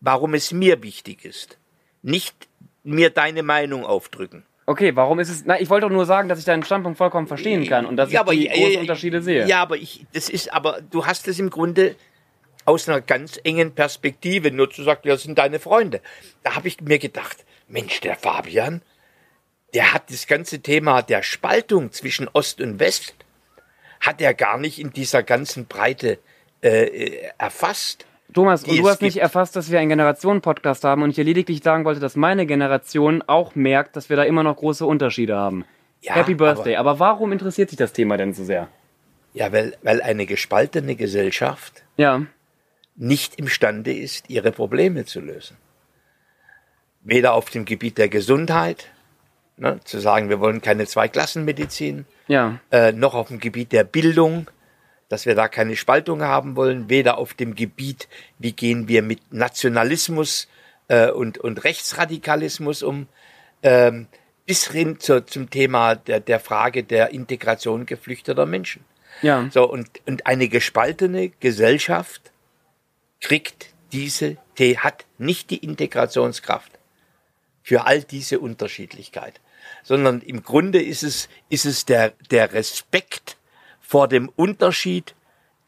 warum 0.00 0.34
es 0.34 0.52
mir 0.52 0.82
wichtig 0.82 1.24
ist. 1.24 1.58
nicht 2.02 2.48
mir 2.84 3.10
deine 3.10 3.42
Meinung 3.42 3.84
aufdrücken. 3.84 4.44
Okay, 4.66 4.94
warum 4.94 5.18
ist 5.18 5.28
es. 5.28 5.44
Na, 5.44 5.60
ich 5.60 5.70
wollte 5.70 5.86
doch 5.86 5.92
nur 5.92 6.06
sagen, 6.06 6.28
dass 6.28 6.38
ich 6.38 6.44
deinen 6.44 6.62
Standpunkt 6.62 6.98
vollkommen 6.98 7.26
verstehen 7.26 7.66
kann 7.66 7.84
und 7.86 7.96
dass 7.96 8.12
Ja, 8.12 8.22
ich 8.30 8.38
die 8.38 8.46
äh, 8.48 8.60
großen 8.60 8.80
Unterschiede 8.80 9.22
sehe. 9.22 9.46
Ja, 9.46 9.62
aber 9.62 9.76
ich, 9.76 10.06
das 10.12 10.28
ist, 10.28 10.52
aber 10.52 10.80
du 10.90 11.06
hast 11.06 11.26
es 11.26 11.38
im 11.40 11.50
Grunde 11.50 11.96
aus 12.66 12.88
einer 12.88 13.00
ganz 13.00 13.40
engen 13.42 13.74
Perspektive, 13.74 14.50
nur 14.50 14.70
zu 14.70 14.82
sagen, 14.82 15.00
wir 15.04 15.16
sind 15.16 15.38
deine 15.38 15.58
Freunde. 15.58 16.00
Da 16.42 16.56
habe 16.56 16.68
ich 16.68 16.80
mir 16.80 16.98
gedacht, 16.98 17.44
Mensch, 17.68 18.00
der 18.00 18.16
Fabian, 18.16 18.82
der 19.74 19.92
hat 19.92 20.10
das 20.10 20.26
ganze 20.26 20.60
Thema 20.60 21.02
der 21.02 21.22
Spaltung 21.22 21.92
zwischen 21.92 22.28
Ost 22.32 22.60
und 22.60 22.78
West, 22.78 23.14
hat 24.00 24.20
er 24.20 24.34
gar 24.34 24.58
nicht 24.58 24.78
in 24.78 24.92
dieser 24.92 25.22
ganzen 25.22 25.66
Breite 25.66 26.18
äh, 26.60 27.30
erfasst. 27.38 28.06
Thomas, 28.32 28.64
und 28.64 28.76
du 28.76 28.88
hast 28.88 29.02
nicht 29.02 29.18
erfasst, 29.18 29.56
dass 29.56 29.70
wir 29.70 29.78
einen 29.78 29.88
Generationen-Podcast 29.88 30.84
haben 30.84 31.02
und 31.02 31.10
ich 31.10 31.16
dir 31.16 31.24
lediglich 31.24 31.62
sagen 31.62 31.84
wollte, 31.84 32.00
dass 32.00 32.16
meine 32.16 32.44
Generation 32.44 33.22
auch 33.26 33.54
merkt, 33.54 33.96
dass 33.96 34.10
wir 34.10 34.16
da 34.16 34.24
immer 34.24 34.42
noch 34.42 34.56
große 34.56 34.84
Unterschiede 34.84 35.36
haben. 35.36 35.64
Ja, 36.02 36.14
Happy 36.14 36.34
Birthday. 36.34 36.76
Aber, 36.76 36.98
warum 36.98 37.32
interessiert 37.32 37.70
sich 37.70 37.78
das 37.78 37.92
Thema 37.92 38.16
denn 38.16 38.34
so 38.34 38.44
sehr? 38.44 38.68
Ja, 39.32 39.52
weil, 39.52 39.76
weil 39.82 40.02
eine 40.02 40.26
gespaltene 40.26 40.96
Gesellschaft 40.96 41.84
Ja. 41.96 42.22
Nicht 42.96 43.36
imstande 43.36 43.92
ist, 43.92 44.30
ihre 44.30 44.52
Probleme 44.52 45.04
zu 45.04 45.20
lösen. 45.20 45.56
Weder 47.02 47.34
auf 47.34 47.50
dem 47.50 47.64
Gebiet 47.64 47.98
der 47.98 48.08
Gesundheit, 48.08 48.88
ne, 49.56 49.80
zu 49.84 50.00
sagen, 50.00 50.28
wir 50.28 50.40
wollen 50.40 50.60
keine 50.60 50.86
Zweiklassenmedizin, 50.86 52.06
Ja. 52.26 52.58
äh, 52.70 52.92
noch 52.92 53.14
auf 53.14 53.28
dem 53.28 53.38
Gebiet 53.38 53.72
der 53.72 53.84
Bildung, 53.84 54.48
dass 55.08 55.24
wir 55.26 55.36
da 55.36 55.46
keine 55.46 55.76
Spaltung 55.76 56.22
haben 56.22 56.56
wollen, 56.56 56.88
weder 56.90 57.18
auf 57.18 57.34
dem 57.34 57.54
Gebiet, 57.54 58.08
wie 58.38 58.52
gehen 58.52 58.88
wir 58.88 59.02
mit 59.02 59.32
Nationalismus 59.32 60.48
äh, 60.88 61.10
und, 61.10 61.38
und 61.38 61.62
Rechtsradikalismus 61.62 62.82
um, 62.82 63.06
ähm, 63.62 64.08
bis 64.46 64.68
hin 64.68 64.98
zur, 64.98 65.26
zum 65.26 65.48
Thema 65.50 65.94
der, 65.94 66.20
der 66.20 66.40
Frage 66.40 66.82
der 66.82 67.10
Integration 67.10 67.86
geflüchteter 67.86 68.46
Menschen. 68.46 68.84
Ja. 69.22 69.48
So, 69.50 69.68
und, 69.70 69.88
und 70.06 70.26
eine 70.26 70.48
gespaltene 70.48 71.30
Gesellschaft 71.40 72.32
kriegt 73.20 73.74
diese, 73.92 74.36
die 74.58 74.78
hat 74.78 75.04
nicht 75.18 75.50
die 75.50 75.64
Integrationskraft 75.64 76.72
für 77.62 77.84
all 77.86 78.02
diese 78.02 78.38
Unterschiedlichkeit, 78.38 79.40
sondern 79.82 80.20
im 80.20 80.42
Grunde 80.42 80.82
ist 80.82 81.02
es, 81.02 81.28
ist 81.48 81.64
es 81.64 81.84
der, 81.84 82.12
der 82.30 82.52
Respekt 82.52 83.36
vor 83.80 84.08
dem 84.08 84.28
Unterschied, 84.36 85.14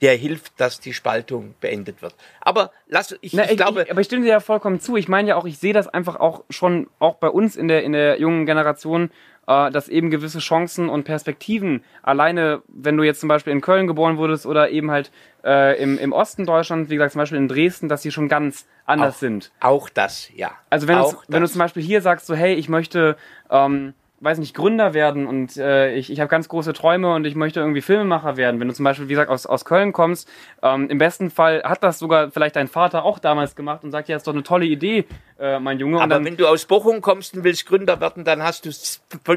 der 0.00 0.14
hilft, 0.14 0.60
dass 0.60 0.80
die 0.80 0.94
Spaltung 0.94 1.54
beendet 1.60 2.02
wird. 2.02 2.14
Aber 2.40 2.70
lass, 2.86 3.16
ich, 3.20 3.32
Na, 3.32 3.50
ich, 3.50 3.56
glaube, 3.56 3.82
ich, 3.82 3.90
aber 3.90 4.00
ich 4.00 4.06
stimme 4.06 4.24
dir 4.24 4.30
ja 4.30 4.40
vollkommen 4.40 4.80
zu. 4.80 4.96
Ich 4.96 5.08
meine 5.08 5.30
ja 5.30 5.36
auch, 5.36 5.44
ich 5.44 5.58
sehe 5.58 5.72
das 5.72 5.88
einfach 5.88 6.16
auch 6.16 6.44
schon, 6.50 6.88
auch 6.98 7.16
bei 7.16 7.28
uns 7.28 7.56
in 7.56 7.68
der, 7.68 7.82
in 7.82 7.92
der 7.92 8.20
jungen 8.20 8.46
Generation, 8.46 9.10
äh, 9.48 9.70
dass 9.70 9.88
eben 9.88 10.10
gewisse 10.10 10.38
Chancen 10.38 10.88
und 10.90 11.04
Perspektiven 11.04 11.82
alleine, 12.02 12.62
wenn 12.68 12.96
du 12.96 13.02
jetzt 13.02 13.20
zum 13.20 13.28
Beispiel 13.28 13.52
in 13.52 13.62
Köln 13.62 13.86
geboren 13.86 14.18
wurdest 14.18 14.44
oder 14.44 14.70
eben 14.70 14.90
halt 14.90 15.10
äh, 15.42 15.82
im, 15.82 15.98
im 15.98 16.12
Osten 16.12 16.44
Deutschlands, 16.44 16.90
wie 16.90 16.96
gesagt, 16.96 17.12
zum 17.12 17.20
Beispiel 17.20 17.38
in 17.38 17.48
Dresden, 17.48 17.88
dass 17.88 18.02
die 18.02 18.12
schon 18.12 18.28
ganz 18.28 18.66
anders 18.84 19.16
auch, 19.16 19.18
sind. 19.18 19.50
auch 19.60 19.88
das, 19.88 20.28
ja. 20.34 20.52
Also 20.68 20.86
wenn, 20.86 20.98
du, 20.98 21.14
wenn 21.28 21.40
du 21.40 21.48
zum 21.48 21.60
Beispiel 21.60 21.82
hier 21.82 22.02
sagst, 22.02 22.26
so 22.26 22.34
hey, 22.34 22.54
ich 22.54 22.68
möchte, 22.68 23.16
ähm, 23.50 23.94
weiß 24.20 24.38
nicht, 24.38 24.54
Gründer 24.54 24.94
werden 24.94 25.26
und 25.26 25.56
äh, 25.56 25.94
ich, 25.94 26.10
ich 26.10 26.20
habe 26.20 26.28
ganz 26.28 26.48
große 26.48 26.72
Träume 26.72 27.14
und 27.14 27.24
ich 27.24 27.34
möchte 27.34 27.60
irgendwie 27.60 27.80
Filmemacher 27.80 28.36
werden. 28.36 28.60
Wenn 28.60 28.68
du 28.68 28.74
zum 28.74 28.84
Beispiel, 28.84 29.06
wie 29.08 29.12
gesagt, 29.12 29.30
aus, 29.30 29.46
aus 29.46 29.64
Köln 29.64 29.92
kommst, 29.92 30.28
ähm, 30.62 30.88
im 30.90 30.98
besten 30.98 31.30
Fall 31.30 31.62
hat 31.62 31.82
das 31.82 31.98
sogar 31.98 32.30
vielleicht 32.30 32.56
dein 32.56 32.68
Vater 32.68 33.04
auch 33.04 33.18
damals 33.18 33.54
gemacht 33.54 33.84
und 33.84 33.90
sagt, 33.90 34.08
ja, 34.08 34.16
ist 34.16 34.26
doch 34.26 34.32
eine 34.32 34.42
tolle 34.42 34.66
Idee, 34.66 35.04
äh, 35.38 35.60
mein 35.60 35.78
Junge. 35.78 35.96
Und 35.96 36.02
Aber 36.02 36.14
dann, 36.14 36.24
wenn 36.24 36.36
du 36.36 36.46
aus 36.46 36.64
Bochum 36.64 37.00
kommst 37.00 37.36
und 37.36 37.44
willst 37.44 37.66
Gründer 37.66 38.00
werden, 38.00 38.24
dann 38.24 38.42
hast 38.42 38.64
du 38.64 38.70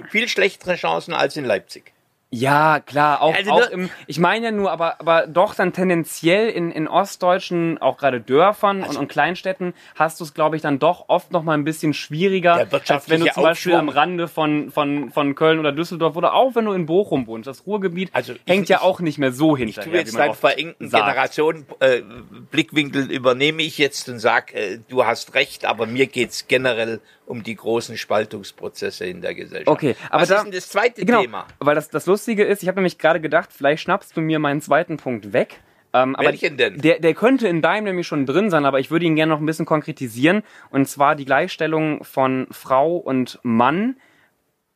viel 0.09 0.27
schlechtere 0.27 0.75
Chancen 0.75 1.13
als 1.13 1.37
in 1.37 1.45
Leipzig. 1.45 1.93
Ja, 2.33 2.79
klar, 2.79 3.21
auch, 3.21 3.35
Also 3.35 3.51
auch 3.51 3.69
im, 3.71 3.89
ich 4.07 4.17
meine 4.17 4.45
ja 4.45 4.51
nur, 4.53 4.71
aber, 4.71 5.01
aber 5.01 5.27
doch 5.27 5.53
dann 5.53 5.73
tendenziell 5.73 6.47
in, 6.47 6.71
in 6.71 6.87
ostdeutschen, 6.87 7.77
auch 7.79 7.97
gerade 7.97 8.21
Dörfern 8.21 8.83
Also 8.83 8.95
und, 8.99 9.05
und 9.05 9.07
Kleinstädten 9.09 9.73
hast 9.95 10.17
du 10.21 10.23
es, 10.23 10.33
glaube 10.33 10.55
ich, 10.55 10.61
dann 10.61 10.79
doch 10.79 11.09
oft 11.09 11.31
noch 11.33 11.43
mal 11.43 11.55
ein 11.55 11.65
bisschen 11.65 11.93
schwieriger, 11.93 12.53
als 12.87 13.09
wenn 13.09 13.19
du 13.25 13.31
zum 13.33 13.43
Beispiel 13.43 13.73
Aufschwung. 13.73 13.75
am 13.75 13.89
Rande 13.89 14.29
von, 14.29 14.71
von, 14.71 15.11
von 15.11 15.35
Köln 15.35 15.59
oder 15.59 15.73
Düsseldorf 15.73 16.15
oder 16.15 16.33
auch 16.33 16.55
wenn 16.55 16.63
du 16.63 16.71
in 16.71 16.85
Bochum 16.85 17.27
wohnst. 17.27 17.47
Das 17.47 17.67
Ruhrgebiet 17.67 18.09
Also 18.13 18.31
ich- 18.31 18.39
hängt 18.47 18.69
ja 18.69 18.77
ich- 18.77 18.83
auch 18.83 19.01
nicht 19.01 19.17
mehr 19.17 19.33
so 19.33 19.57
Ich 19.57 19.63
hinterher. 19.63 19.91
tue 19.91 19.99
jetzt 19.99 20.17
deinen 20.17 20.33
verengten 20.33 20.87
sagt. 20.89 21.03
Generation 21.05 21.65
äh, 21.81 22.01
Blickwinkel 22.49 23.11
übernehme 23.11 23.61
ich 23.61 23.77
jetzt 23.77 24.07
und 24.07 24.19
sag, 24.19 24.53
äh, 24.53 24.79
du 24.87 25.03
hast 25.05 25.33
recht, 25.35 25.65
aber 25.65 25.85
mir 25.85 26.07
geht's 26.07 26.47
generell 26.47 27.01
um 27.25 27.43
die 27.43 27.55
großen 27.55 27.97
Spaltungsprozesse 27.97 29.05
in 29.05 29.21
der 29.21 29.33
Gesellschaft. 29.35 29.67
Okay, 29.67 29.95
aber 30.09 30.21
Was 30.23 30.29
da- 30.29 30.35
ist 30.37 30.43
denn 30.45 30.51
das 30.51 30.69
zweite 30.69 31.05
Genau, 31.05 31.21
Thema? 31.21 31.45
weil 31.59 31.75
das, 31.75 31.89
das 31.89 32.05
Lustige 32.05 32.43
ist, 32.43 32.61
ich 32.63 32.67
habe 32.67 32.77
nämlich 32.77 32.97
gerade 32.97 33.21
gedacht, 33.21 33.51
vielleicht 33.53 33.83
schnappst 33.83 34.15
du 34.17 34.21
mir 34.21 34.39
meinen 34.39 34.61
zweiten 34.61 34.97
Punkt 34.97 35.31
weg. 35.33 35.61
Ähm, 35.93 36.15
aber 36.15 36.29
Welchen 36.29 36.55
denn? 36.57 36.77
Der, 36.77 36.99
der 36.99 37.13
könnte 37.13 37.47
in 37.47 37.61
deinem 37.61 37.83
nämlich 37.85 38.07
schon 38.07 38.25
drin 38.25 38.49
sein, 38.49 38.65
aber 38.65 38.79
ich 38.79 38.91
würde 38.91 39.05
ihn 39.05 39.15
gerne 39.15 39.31
noch 39.33 39.39
ein 39.39 39.45
bisschen 39.45 39.65
konkretisieren. 39.65 40.43
Und 40.69 40.87
zwar 40.87 41.15
die 41.15 41.25
Gleichstellung 41.25 42.03
von 42.03 42.47
Frau 42.51 42.95
und 42.95 43.39
Mann, 43.43 43.97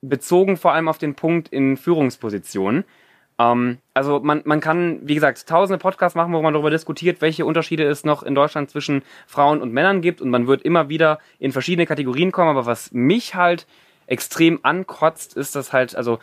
bezogen 0.02 0.58
vor 0.58 0.74
allem 0.74 0.88
auf 0.88 0.98
den 0.98 1.16
Punkt 1.16 1.48
in 1.50 1.78
Führungspositionen. 1.78 2.84
Ähm, 3.38 3.80
also 3.94 4.20
man, 4.20 4.42
man 4.46 4.60
kann, 4.60 5.00
wie 5.04 5.15
gesagt, 5.15 5.48
tausende 5.48 5.77
Podcasts 5.77 6.15
machen, 6.15 6.34
wo 6.34 6.42
man 6.42 6.54
darüber 6.54 6.70
diskutiert, 6.70 7.22
welche 7.22 7.46
Unterschiede 7.46 7.84
es 7.84 8.04
noch 8.04 8.24
in 8.24 8.36
Deutschland 8.36 8.70
zwischen 8.70 9.04
Frauen 9.27 9.62
und 9.62 9.74
Männern 9.74 10.01
gibt. 10.01 10.22
Und 10.22 10.30
man 10.30 10.48
wird 10.48 10.62
immer 10.62 10.89
wieder 10.89 11.20
in 11.39 11.51
verschiedene 11.51 11.86
Kategorien 11.86 12.32
kommen. 12.32 12.50
Aber 12.50 12.65
was 12.65 12.92
mich 12.92 13.36
halt 13.36 13.68
extrem 14.08 14.60
ankotzt, 14.63 15.36
ist, 15.36 15.56
dass 15.56 15.74
halt, 15.74 15.96
also 15.96 16.20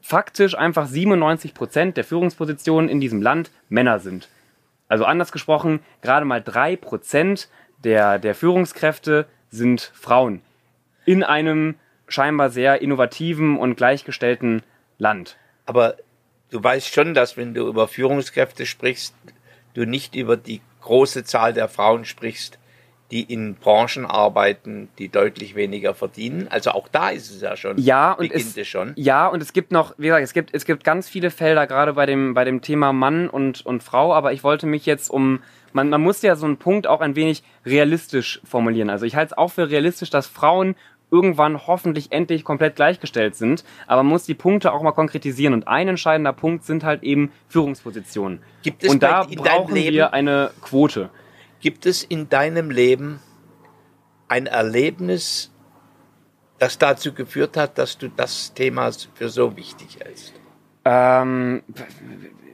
faktisch 0.00 0.56
einfach 0.56 0.86
97 0.86 1.54
Prozent 1.54 1.96
der 1.96 2.04
Führungspositionen 2.04 2.88
in 2.88 3.00
diesem 3.00 3.22
Land 3.22 3.50
Männer 3.68 3.98
sind. 3.98 4.28
Also 4.88 5.04
anders 5.04 5.32
gesprochen, 5.32 5.80
gerade 6.00 6.24
mal 6.24 6.42
drei 6.42 6.76
Prozent 6.76 7.48
der, 7.84 8.18
der 8.18 8.34
Führungskräfte 8.34 9.26
sind 9.50 9.92
Frauen. 9.94 10.40
In 11.04 11.22
einem 11.22 11.74
scheinbar 12.08 12.50
sehr 12.50 12.80
innovativen 12.80 13.58
und 13.58 13.76
gleichgestellten 13.76 14.62
Land. 14.98 15.36
Aber 15.66 15.96
du 16.50 16.62
weißt 16.62 16.92
schon, 16.92 17.14
dass 17.14 17.36
wenn 17.36 17.54
du 17.54 17.66
über 17.66 17.88
Führungskräfte 17.88 18.66
sprichst, 18.66 19.14
du 19.74 19.86
nicht 19.86 20.14
über 20.14 20.36
die 20.36 20.60
große 20.82 21.24
Zahl 21.24 21.52
der 21.52 21.68
Frauen 21.68 22.04
sprichst, 22.04 22.58
die 23.10 23.22
in 23.22 23.54
Branchen 23.54 24.04
arbeiten, 24.04 24.88
die 24.98 25.08
deutlich 25.08 25.54
weniger 25.54 25.94
verdienen. 25.94 26.46
Also 26.48 26.72
auch 26.72 26.88
da 26.88 27.08
ist 27.08 27.30
es 27.30 27.40
ja 27.40 27.56
schon. 27.56 27.78
Ja, 27.78 28.12
und 28.12 28.30
es, 28.30 28.56
es 28.56 28.68
schon. 28.68 28.92
ja, 28.96 29.26
und 29.26 29.42
es 29.42 29.52
gibt 29.52 29.72
noch, 29.72 29.94
wie 29.96 30.08
gesagt, 30.08 30.24
es 30.24 30.34
gibt, 30.34 30.54
es 30.54 30.64
gibt 30.66 30.84
ganz 30.84 31.08
viele 31.08 31.30
Felder, 31.30 31.66
gerade 31.66 31.94
bei 31.94 32.04
dem, 32.04 32.34
bei 32.34 32.44
dem 32.44 32.60
Thema 32.60 32.92
Mann 32.92 33.28
und, 33.28 33.64
und 33.64 33.82
Frau, 33.82 34.12
aber 34.12 34.32
ich 34.32 34.44
wollte 34.44 34.66
mich 34.66 34.84
jetzt 34.84 35.08
um, 35.08 35.40
man, 35.72 35.88
man 35.88 36.02
muss 36.02 36.20
ja 36.20 36.36
so 36.36 36.44
einen 36.44 36.58
Punkt 36.58 36.86
auch 36.86 37.00
ein 37.00 37.16
wenig 37.16 37.42
realistisch 37.64 38.40
formulieren. 38.44 38.90
Also 38.90 39.06
ich 39.06 39.16
halte 39.16 39.32
es 39.32 39.38
auch 39.38 39.52
für 39.52 39.70
realistisch, 39.70 40.10
dass 40.10 40.26
Frauen 40.26 40.76
irgendwann 41.10 41.66
hoffentlich 41.66 42.12
endlich 42.12 42.44
komplett 42.44 42.76
gleichgestellt 42.76 43.34
sind, 43.34 43.64
aber 43.86 44.02
man 44.02 44.10
muss 44.10 44.24
die 44.24 44.34
Punkte 44.34 44.72
auch 44.72 44.82
mal 44.82 44.92
konkretisieren 44.92 45.54
und 45.54 45.66
ein 45.66 45.88
entscheidender 45.88 46.32
Punkt 46.32 46.64
sind 46.64 46.84
halt 46.84 47.02
eben 47.02 47.32
Führungspositionen. 47.48 48.42
Gibt 48.62 48.84
es 48.84 48.90
und 48.90 49.02
da 49.02 49.22
in 49.22 49.36
deinem 49.36 49.44
brauchen 49.44 49.74
Leben- 49.74 49.96
wir 49.96 50.12
eine 50.12 50.50
Quote. 50.60 51.10
Gibt 51.60 51.86
es 51.86 52.04
in 52.04 52.28
deinem 52.28 52.70
Leben 52.70 53.20
ein 54.28 54.46
Erlebnis, 54.46 55.50
das 56.58 56.78
dazu 56.78 57.12
geführt 57.14 57.56
hat, 57.56 57.78
dass 57.78 57.98
du 57.98 58.08
das 58.08 58.52
Thema 58.54 58.90
für 59.14 59.28
so 59.28 59.56
wichtig 59.56 59.98
hältst? 60.02 60.34
Ähm, 60.84 61.62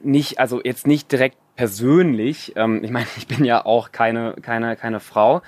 nicht, 0.03 0.39
also 0.39 0.61
jetzt 0.63 0.87
nicht 0.87 1.11
direkt 1.11 1.39
persönlich. 1.57 2.53
Ähm, 2.57 2.83
ich 2.83 2.91
meine, 2.91 3.07
ich 3.17 3.27
bin 3.27 3.45
ja 3.45 3.65
auch 3.65 3.93
keine, 3.93 4.35
keine, 4.41 4.77
keine 4.77 5.01
Frau. 5.01 5.43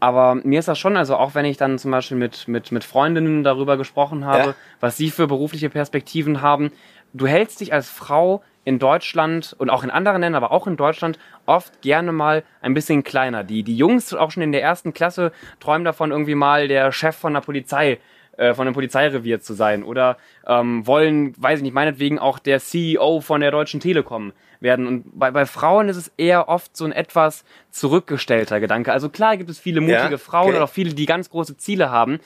Aber 0.00 0.36
mir 0.36 0.58
ist 0.60 0.68
das 0.68 0.78
schon, 0.78 0.96
also 0.96 1.16
auch 1.16 1.34
wenn 1.34 1.44
ich 1.44 1.56
dann 1.56 1.78
zum 1.78 1.90
Beispiel 1.90 2.16
mit, 2.16 2.46
mit, 2.46 2.70
mit 2.70 2.84
Freundinnen 2.84 3.42
darüber 3.42 3.76
gesprochen 3.76 4.24
habe, 4.24 4.50
Ja. 4.50 4.54
was 4.80 4.96
sie 4.96 5.10
für 5.10 5.26
berufliche 5.26 5.70
Perspektiven 5.70 6.40
haben, 6.40 6.70
du 7.12 7.26
hältst 7.26 7.60
dich 7.60 7.72
als 7.72 7.90
Frau 7.90 8.42
in 8.64 8.78
Deutschland 8.78 9.56
und 9.58 9.70
auch 9.70 9.82
in 9.82 9.90
anderen 9.90 10.20
Ländern, 10.20 10.42
aber 10.42 10.52
auch 10.52 10.66
in 10.66 10.76
Deutschland 10.76 11.18
oft 11.46 11.80
gerne 11.80 12.12
mal 12.12 12.44
ein 12.60 12.74
bisschen 12.74 13.02
kleiner. 13.02 13.42
Die, 13.42 13.62
die 13.62 13.76
Jungs 13.76 14.12
auch 14.14 14.30
schon 14.30 14.42
in 14.42 14.52
der 14.52 14.62
ersten 14.62 14.92
Klasse 14.92 15.32
träumen 15.58 15.84
davon, 15.84 16.10
irgendwie 16.10 16.34
mal 16.34 16.68
der 16.68 16.92
Chef 16.92 17.16
von 17.16 17.32
der 17.34 17.40
Polizei 17.40 17.98
äh, 18.38 18.54
von 18.54 18.66
einem 18.66 18.74
Polizeirevier 18.74 19.40
zu 19.40 19.52
sein 19.52 19.82
oder 19.82 20.16
ähm, 20.46 20.86
wollen, 20.86 21.34
weiß 21.36 21.58
ich 21.58 21.62
nicht, 21.62 21.74
meinetwegen 21.74 22.18
auch 22.18 22.38
der 22.38 22.60
CEO 22.60 23.20
von 23.20 23.42
der 23.42 23.50
Deutschen 23.50 23.80
Telekom 23.80 24.32
werden. 24.60 24.86
Und 24.86 25.18
bei, 25.18 25.30
bei 25.30 25.44
Frauen 25.44 25.88
ist 25.88 25.96
es 25.96 26.10
eher 26.16 26.48
oft 26.48 26.76
so 26.76 26.84
ein 26.86 26.92
etwas 26.92 27.44
zurückgestellter 27.70 28.60
Gedanke. 28.60 28.92
Also 28.92 29.08
klar 29.08 29.36
gibt 29.36 29.50
es 29.50 29.58
viele 29.58 29.80
mutige 29.80 30.10
Ja, 30.12 30.18
Frauen 30.18 30.48
okay. 30.48 30.56
oder 30.56 30.64
auch 30.64 30.70
viele, 30.70 30.94
die 30.94 31.06
ganz 31.06 31.30
große 31.30 31.56
Ziele 31.56 31.90
haben. 31.90 32.20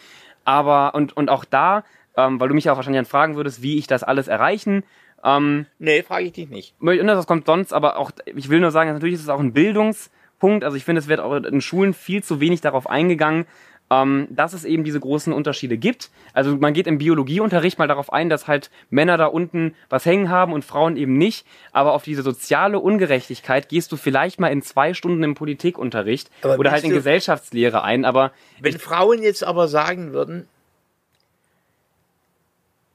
Aber, 0.45 0.95
und, 0.95 1.17
und 1.17 1.29
auch 1.31 1.45
da, 1.45 1.85
ähm, 2.17 2.41
weil 2.41 2.49
du 2.49 2.55
mich 2.55 2.65
ja 2.65 2.73
auch 2.73 2.77
wahrscheinlich 2.77 2.99
dann 3.01 3.11
fragen 3.11 3.37
würdest, 3.37 3.63
wie 3.63 3.79
ich 3.79 3.87
das 3.87 4.03
alles 4.03 4.29
erreichen, 4.29 4.85
ähm, 5.25 5.67
Nee, 5.79 6.03
frage 6.03 6.25
ich 6.25 6.33
dich 6.33 6.49
nicht. 6.49 6.75
und 6.81 7.07
das 7.07 7.27
kommt 7.27 7.47
sonst, 7.47 7.73
aber 7.73 7.97
auch, 7.97 8.11
ich 8.27 8.49
will 8.49 8.61
nur 8.61 8.73
sagen, 8.73 8.93
natürlich 8.93 9.15
ist 9.15 9.23
es 9.23 9.29
auch 9.29 9.39
ein 9.39 9.53
Bildungspunkt. 9.53 10.65
Also 10.65 10.77
ich 10.77 10.85
finde, 10.85 10.99
es 10.99 11.07
wird 11.09 11.21
auch 11.21 11.33
in 11.37 11.61
Schulen 11.61 11.95
viel 11.95 12.25
zu 12.25 12.41
wenig 12.41 12.61
darauf 12.61 12.89
eingegangen, 12.89 13.47
ähm, 13.93 14.27
dass 14.31 14.55
es 14.55 14.65
eben 14.65 14.85
diese 14.85 15.01
großen 15.01 15.33
Unterschiede 15.33 15.77
gibt. 15.77 16.11
Also 16.33 16.57
man 16.57 16.73
geht 16.73 16.87
im 16.87 16.97
Biologieunterricht 16.97 17.79
mal 17.79 17.89
darauf 17.89 18.11
ein, 18.13 18.31
dass 18.31 18.49
halt 18.49 18.71
Männer 18.89 19.19
da 19.19 19.27
unten 19.27 19.75
was 19.91 20.07
hängen 20.07 20.31
haben 20.31 20.55
und 20.55 20.65
Frauen 20.65 20.97
eben 20.97 21.19
nicht. 21.19 21.47
Aber 21.73 21.93
auf 21.93 22.03
diese 22.03 22.23
soziale 22.23 22.79
Ungerechtigkeit 22.79 23.69
gehst 23.69 23.93
du 23.93 23.97
vielleicht 23.97 24.41
mal 24.41 24.49
in 24.49 24.63
zwei 24.63 24.95
Stunden 24.95 25.23
im 25.23 25.35
Politikunterricht 25.35 26.31
Aber 26.41 26.59
oder 26.59 26.71
halt 26.71 26.85
in 26.85 26.91
Gesellschaftslehre 26.91 27.83
ein. 27.83 28.07
Aber 28.07 28.33
Wenn 28.61 28.79
Frauen 28.79 29.23
jetzt 29.23 29.45
aber 29.45 29.69
sagen 29.69 30.13
würden, 30.13 30.49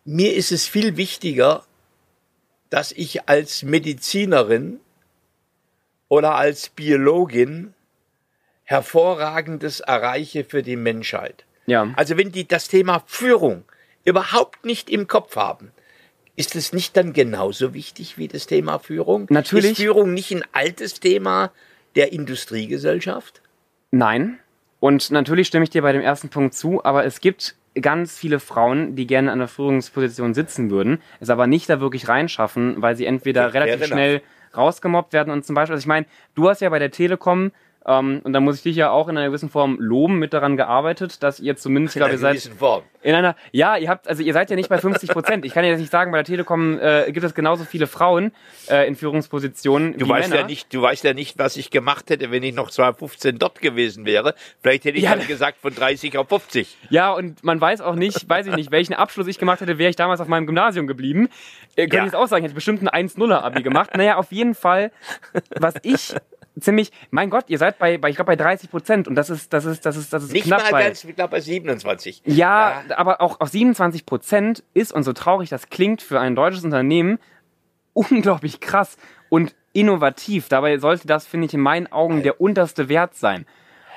mir 0.04 0.34
ist 0.34 0.52
es 0.52 0.68
viel 0.68 0.98
wichtiger, 0.98 1.64
dass 2.70 2.92
ich 2.92 3.30
als 3.30 3.62
Medizinerin 3.62 4.80
oder 6.08 6.36
als 6.36 6.70
Biologin 6.70 7.74
hervorragendes 8.68 9.80
erreiche 9.80 10.44
für 10.44 10.62
die 10.62 10.76
Menschheit. 10.76 11.46
ja, 11.66 11.88
Also 11.96 12.18
wenn 12.18 12.32
die 12.32 12.48
das 12.48 12.68
Thema 12.68 13.02
Führung 13.08 13.64
überhaupt 14.04 14.66
nicht 14.66 14.90
im 14.90 15.08
Kopf 15.08 15.38
haben, 15.38 15.72
ist 16.36 16.56
es 16.56 16.74
nicht 16.74 16.96
dann 16.98 17.14
genauso 17.14 17.74
wichtig 17.74 18.18
wie 18.18 18.28
das 18.28 18.46
Thema 18.46 18.78
Führung? 18.78 19.26
Natürlich. 19.30 19.72
Ist 19.72 19.78
Führung 19.78 20.14
nicht 20.14 20.32
ein 20.32 20.44
altes 20.52 21.00
Thema 21.00 21.52
der 21.96 22.12
Industriegesellschaft? 22.12 23.42
Nein. 23.92 24.38
Und 24.80 25.12
natürlich 25.12 25.48
stimme 25.48 25.64
ich 25.64 25.70
dir 25.70 25.82
bei 25.82 25.94
dem 25.94 26.02
ersten 26.02 26.30
Punkt 26.30 26.54
zu, 26.54 26.84
aber 26.84 27.06
es 27.06 27.22
gibt 27.22 27.56
ganz 27.82 28.18
viele 28.18 28.40
Frauen, 28.40 28.96
die 28.96 29.08
gerne 29.08 29.32
an 29.32 29.40
der 29.40 29.48
Führungsposition 29.48 30.34
sitzen 30.34 30.70
würden, 30.70 31.02
es 31.22 31.30
aber 31.30 31.48
nicht 31.48 31.70
da 31.70 31.80
wirklich 31.80 32.08
reinschaffen, 32.08 32.82
weil 32.82 32.96
sie 32.98 33.06
entweder 33.06 33.54
relativ 33.54 33.88
schnell 33.88 34.22
rausgemobbt 34.56 35.14
werden 35.14 35.32
und 35.32 35.46
zum 35.46 35.56
Beispiel, 35.56 35.74
also 35.74 35.84
ich 35.84 35.88
meine, 35.88 36.06
du 36.36 36.50
hast 36.50 36.62
ja 36.62 36.70
bei 36.70 36.80
der 36.80 36.92
Telekom 36.92 37.52
ähm, 37.88 38.22
und 38.24 38.34
da 38.34 38.40
muss 38.40 38.58
ich 38.58 38.64
dich 38.64 38.76
ja 38.76 38.90
auch 38.92 39.08
in 39.08 39.18
einer 39.18 39.28
gewissen 39.28 39.50
Form 39.50 39.78
loben, 39.80 40.20
mit 40.20 40.34
daran 40.34 40.58
gearbeitet, 40.58 41.24
dass 41.24 41.40
ihr 41.40 41.56
zumindest, 41.56 41.96
ich 41.96 42.00
glaube, 42.00 42.12
In 42.14 42.18
einer 42.18 42.22
seid 42.22 42.32
gewissen 42.34 42.58
Form. 42.58 42.84
in 43.02 43.16
einer, 43.16 43.36
ja, 43.52 43.78
ihr 43.78 43.90
habt, 43.90 44.08
also 44.08 44.22
ihr 44.24 44.34
seid 44.34 44.50
ja 44.50 44.56
nicht 44.56 44.70
bei 44.70 44.78
50 44.78 45.10
Prozent. 45.10 45.46
Ich 45.46 45.54
kann 45.54 45.64
ja 45.64 45.72
jetzt 45.72 45.80
nicht 45.80 45.92
sagen, 45.92 46.12
bei 46.12 46.18
der 46.18 46.26
Telekom 46.26 46.80
äh, 46.80 47.12
gibt 47.12 47.26
es 47.26 47.34
genauso 47.34 47.64
viele 47.64 47.88
Frauen 47.88 48.32
äh, 48.70 48.88
in 48.88 48.96
Führungspositionen 48.96 49.98
Du 49.98 50.08
weißt 50.08 50.30
Männer. 50.30 50.42
ja 50.42 50.48
nicht, 50.48 50.74
du 50.74 50.82
weißt 50.82 51.04
ja 51.04 51.14
nicht, 51.14 51.38
was 51.40 51.58
ich 51.58 51.72
gemacht 51.72 52.10
hätte, 52.10 52.30
wenn 52.32 52.44
ich 52.44 52.54
noch 52.54 52.70
2015 52.70 53.40
dort 53.40 53.62
gewesen 53.62 54.06
wäre. 54.06 54.36
Vielleicht 54.62 54.86
hätte 54.86 54.98
ich 54.98 55.04
Ja. 55.06 55.16
dann 55.16 55.26
gesagt 55.28 55.58
von 55.62 55.74
30 55.74 56.18
auf 56.18 56.28
50. 56.30 56.78
Ja, 56.90 57.14
und 57.14 57.44
man 57.44 57.60
weiß 57.62 57.82
auch 57.82 57.96
nicht, 57.96 58.28
weiß 58.30 58.48
ich 58.48 58.56
nicht, 58.56 58.72
welchen 58.72 58.94
Abschluss 58.94 59.28
ich 59.28 59.40
gemacht 59.40 59.62
hätte, 59.62 59.78
wäre 59.78 59.90
ich 59.90 59.96
damals 59.96 60.20
auf 60.22 60.28
meinem 60.28 60.46
Gymnasium 60.46 60.88
geblieben. 60.88 61.30
Äh, 61.76 61.84
könnte 61.84 61.96
Ja. 61.98 62.02
ich 62.04 62.06
jetzt 62.08 62.16
auch 62.16 62.28
sagen, 62.28 62.44
ich 62.44 62.50
hätte 62.50 62.56
bestimmt 62.56 62.82
ein 62.84 63.08
1-0er-Abi 63.08 63.64
gemacht. 63.64 63.96
Naja, 63.96 64.18
auf 64.18 64.32
jeden 64.32 64.56
Fall, 64.56 64.92
was 65.60 65.76
ich 65.84 66.14
ziemlich, 66.60 66.92
mein 67.12 67.30
Gott, 67.30 67.46
ihr 67.48 67.58
seid 67.58 67.80
bei, 67.80 67.98
bei 67.98 68.10
ich 68.10 68.16
glaube, 68.16 68.32
bei 68.32 68.36
30 68.36 68.70
Prozent 68.70 69.08
und 69.08 69.16
das 69.16 69.30
ist, 69.30 69.54
das 69.54 69.66
ist, 69.66 69.86
das 69.86 69.98
ist, 69.98 70.14
das 70.14 70.24
ist 70.24 70.34
Nicht 70.34 70.46
knapp 70.46 70.64
mal 70.64 70.72
bei. 70.72 70.84
ganz, 70.86 71.04
ich 71.04 71.16
glaube 71.16 71.32
bei 71.32 71.40
27. 71.40 72.22
Ja, 72.26 72.84
aber 72.96 73.22
auch 73.22 73.40
auf 73.40 73.50
27 73.50 74.06
Prozent 74.06 74.64
ist, 74.74 74.94
und 74.94 75.04
so 75.04 75.14
traurig 75.14 75.50
das 75.50 75.70
klingt 75.70 76.02
für 76.02 76.20
ein 76.20 76.36
deutsches 76.36 76.64
Unternehmen, 76.64 77.20
unglaublich 77.94 78.60
krass 78.60 78.98
und 79.30 79.56
innovativ. 79.74 80.50
Dabei 80.50 80.78
sollte 80.80 81.08
das, 81.08 81.28
finde 81.28 81.48
ich, 81.48 81.54
in 81.54 81.62
meinen 81.62 81.88
Augen 81.92 82.24
der 82.24 82.42
unterste 82.42 82.90
Wert 82.90 83.16
sein. 83.16 83.46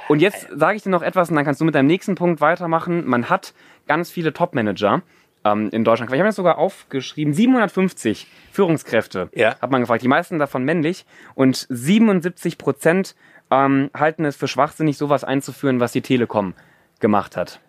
Und 0.08 0.20
jetzt 0.20 0.48
sage 0.52 0.76
ich 0.76 0.82
dir 0.82 0.90
noch 0.90 1.02
etwas 1.02 1.30
und 1.30 1.36
dann 1.36 1.44
kannst 1.44 1.60
du 1.60 1.64
mit 1.64 1.74
deinem 1.74 1.86
nächsten 1.86 2.16
Punkt 2.16 2.40
weitermachen. 2.40 3.06
Man 3.06 3.30
hat 3.30 3.54
ganz 3.86 4.10
viele 4.10 4.32
Top-Manager 4.32 5.02
ähm, 5.44 5.68
in 5.70 5.84
Deutschland. 5.84 6.12
Ich 6.12 6.18
habe 6.18 6.28
das 6.28 6.36
sogar 6.36 6.58
aufgeschrieben. 6.58 7.32
750 7.34 8.26
Führungskräfte 8.52 9.30
Ja. 9.34 9.56
hat 9.60 9.70
man 9.70 9.80
gefragt. 9.80 10.02
Die 10.02 10.08
meisten 10.08 10.38
davon 10.38 10.64
männlich. 10.64 11.06
Und 11.34 11.66
77 11.68 12.58
Prozent 12.58 13.14
ähm, 13.50 13.90
halten 13.94 14.24
es 14.24 14.36
für 14.36 14.48
schwachsinnig, 14.48 14.96
sowas 14.96 15.24
einzuführen, 15.24 15.80
was 15.80 15.92
die 15.92 16.02
Telekom 16.02 16.54
gemacht 17.00 17.36
hat. 17.36 17.60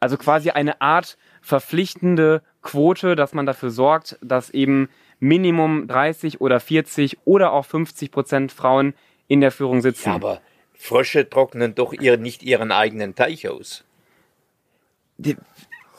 Also 0.00 0.16
quasi 0.18 0.50
eine 0.50 0.80
Art 0.80 1.16
verpflichtende 1.40 2.42
Quote, 2.62 3.16
dass 3.16 3.32
man 3.32 3.46
dafür 3.46 3.70
sorgt, 3.70 4.18
dass 4.22 4.50
eben 4.50 4.88
Minimum 5.20 5.86
30 5.86 6.40
oder 6.40 6.60
40 6.60 7.18
oder 7.24 7.52
auch 7.52 7.64
50 7.64 8.10
Prozent 8.10 8.52
Frauen 8.52 8.94
in 9.28 9.40
der 9.40 9.50
Führung 9.50 9.80
sitzen. 9.80 10.10
Ja, 10.10 10.14
aber 10.16 10.40
Frösche 10.74 11.28
trocknen 11.30 11.74
doch 11.74 11.92
ihr, 11.94 12.18
nicht 12.18 12.42
ihren 12.42 12.72
eigenen 12.72 13.14
Teich 13.14 13.48
aus. 13.48 13.84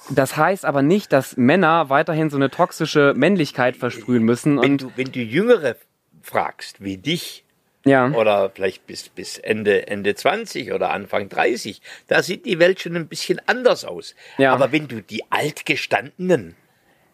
Das 0.09 0.37
heißt 0.37 0.65
aber 0.65 0.81
nicht, 0.81 1.11
dass 1.11 1.37
Männer 1.37 1.89
weiterhin 1.89 2.29
so 2.29 2.37
eine 2.37 2.49
toxische 2.49 3.13
Männlichkeit 3.15 3.75
versprühen 3.75 4.23
müssen. 4.23 4.61
Wenn 4.61 4.77
du, 4.77 4.91
wenn 4.95 5.11
du 5.11 5.19
Jüngere 5.19 5.75
fragst, 6.21 6.83
wie 6.83 6.97
dich, 6.97 7.43
ja, 7.85 8.09
oder 8.11 8.49
vielleicht 8.49 8.87
bis, 8.87 9.09
bis 9.09 9.37
Ende, 9.37 9.87
Ende 9.87 10.15
20 10.15 10.73
oder 10.73 10.89
Anfang 10.89 11.29
30, 11.29 11.81
da 12.07 12.23
sieht 12.23 12.45
die 12.45 12.57
Welt 12.57 12.81
schon 12.81 12.95
ein 12.95 13.07
bisschen 13.07 13.39
anders 13.47 13.85
aus. 13.85 14.15
Ja. 14.37 14.53
Aber 14.53 14.71
wenn 14.71 14.87
du 14.87 15.01
die 15.01 15.23
altgestandenen 15.29 16.55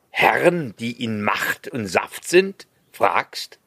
Herren, 0.10 0.74
die 0.80 1.04
in 1.04 1.22
Macht 1.22 1.68
und 1.68 1.88
Saft 1.88 2.28
sind, 2.28 2.68
fragst, 2.92 3.60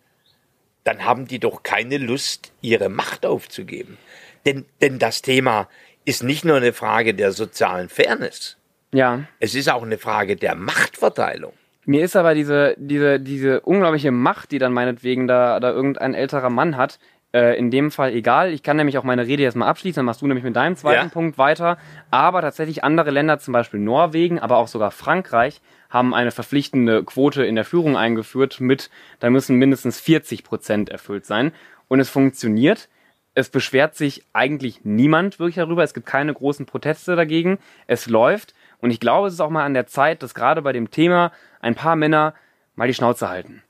dann 0.84 1.04
haben 1.04 1.26
die 1.26 1.38
doch 1.38 1.62
keine 1.62 1.98
Lust, 1.98 2.52
ihre 2.60 2.88
Macht 2.88 3.26
aufzugeben. 3.26 3.98
Denn, 4.46 4.66
denn 4.80 4.98
das 4.98 5.22
Thema 5.22 5.68
ist 6.04 6.22
nicht 6.22 6.44
nur 6.44 6.56
eine 6.56 6.72
Frage 6.72 7.14
der 7.14 7.32
sozialen 7.32 7.88
Fairness, 7.88 8.58
ja. 8.94 9.20
es 9.40 9.54
ist 9.54 9.70
auch 9.70 9.82
eine 9.82 9.98
Frage 9.98 10.36
der 10.36 10.54
Machtverteilung. 10.54 11.52
Mir 11.86 12.02
ist 12.02 12.16
aber 12.16 12.34
diese, 12.34 12.74
diese, 12.78 13.20
diese 13.20 13.60
unglaubliche 13.60 14.10
Macht, 14.10 14.52
die 14.52 14.58
dann 14.58 14.72
meinetwegen 14.72 15.26
da, 15.26 15.60
da 15.60 15.70
irgendein 15.70 16.14
älterer 16.14 16.48
Mann 16.48 16.78
hat, 16.78 16.98
äh, 17.34 17.58
in 17.58 17.70
dem 17.70 17.90
Fall 17.90 18.14
egal. 18.14 18.52
Ich 18.52 18.62
kann 18.62 18.76
nämlich 18.76 18.96
auch 18.96 19.02
meine 19.04 19.26
Rede 19.26 19.42
jetzt 19.42 19.56
mal 19.56 19.66
abschließen, 19.66 19.96
dann 19.96 20.06
machst 20.06 20.22
du 20.22 20.26
nämlich 20.26 20.44
mit 20.44 20.56
deinem 20.56 20.76
zweiten 20.76 21.08
Ja. 21.08 21.12
Punkt 21.12 21.36
weiter. 21.36 21.76
Aber 22.10 22.40
tatsächlich 22.40 22.84
andere 22.84 23.10
Länder, 23.10 23.38
zum 23.38 23.52
Beispiel 23.52 23.80
Norwegen, 23.80 24.38
aber 24.38 24.56
auch 24.56 24.68
sogar 24.68 24.92
Frankreich, 24.92 25.60
haben 25.90 26.14
eine 26.14 26.30
verpflichtende 26.30 27.04
Quote 27.04 27.44
in 27.44 27.56
der 27.56 27.64
Führung 27.64 27.96
eingeführt 27.96 28.60
mit, 28.60 28.88
da 29.20 29.30
müssen 29.30 29.56
mindestens 29.56 30.00
40 30.00 30.44
Prozent 30.44 30.88
erfüllt 30.88 31.26
sein. 31.26 31.52
Und 31.88 32.00
es 32.00 32.08
funktioniert. 32.08 32.88
Es 33.34 33.48
beschwert 33.48 33.96
sich 33.96 34.22
eigentlich 34.32 34.84
niemand 34.84 35.40
wirklich 35.40 35.56
darüber. 35.56 35.82
Es 35.82 35.92
gibt 35.92 36.06
keine 36.06 36.32
großen 36.32 36.66
Proteste 36.66 37.16
dagegen. 37.16 37.58
Es 37.88 38.06
läuft. 38.06 38.54
Und 38.84 38.90
ich 38.90 39.00
glaube, 39.00 39.28
es 39.28 39.32
ist 39.32 39.40
auch 39.40 39.48
mal 39.48 39.64
an 39.64 39.72
der 39.72 39.86
Zeit, 39.86 40.22
dass 40.22 40.34
gerade 40.34 40.60
bei 40.60 40.74
dem 40.74 40.90
Thema 40.90 41.32
ein 41.62 41.74
paar 41.74 41.96
Männer 41.96 42.34
mal 42.76 42.86
die 42.86 42.92
Schnauze 42.92 43.30
halten. 43.30 43.62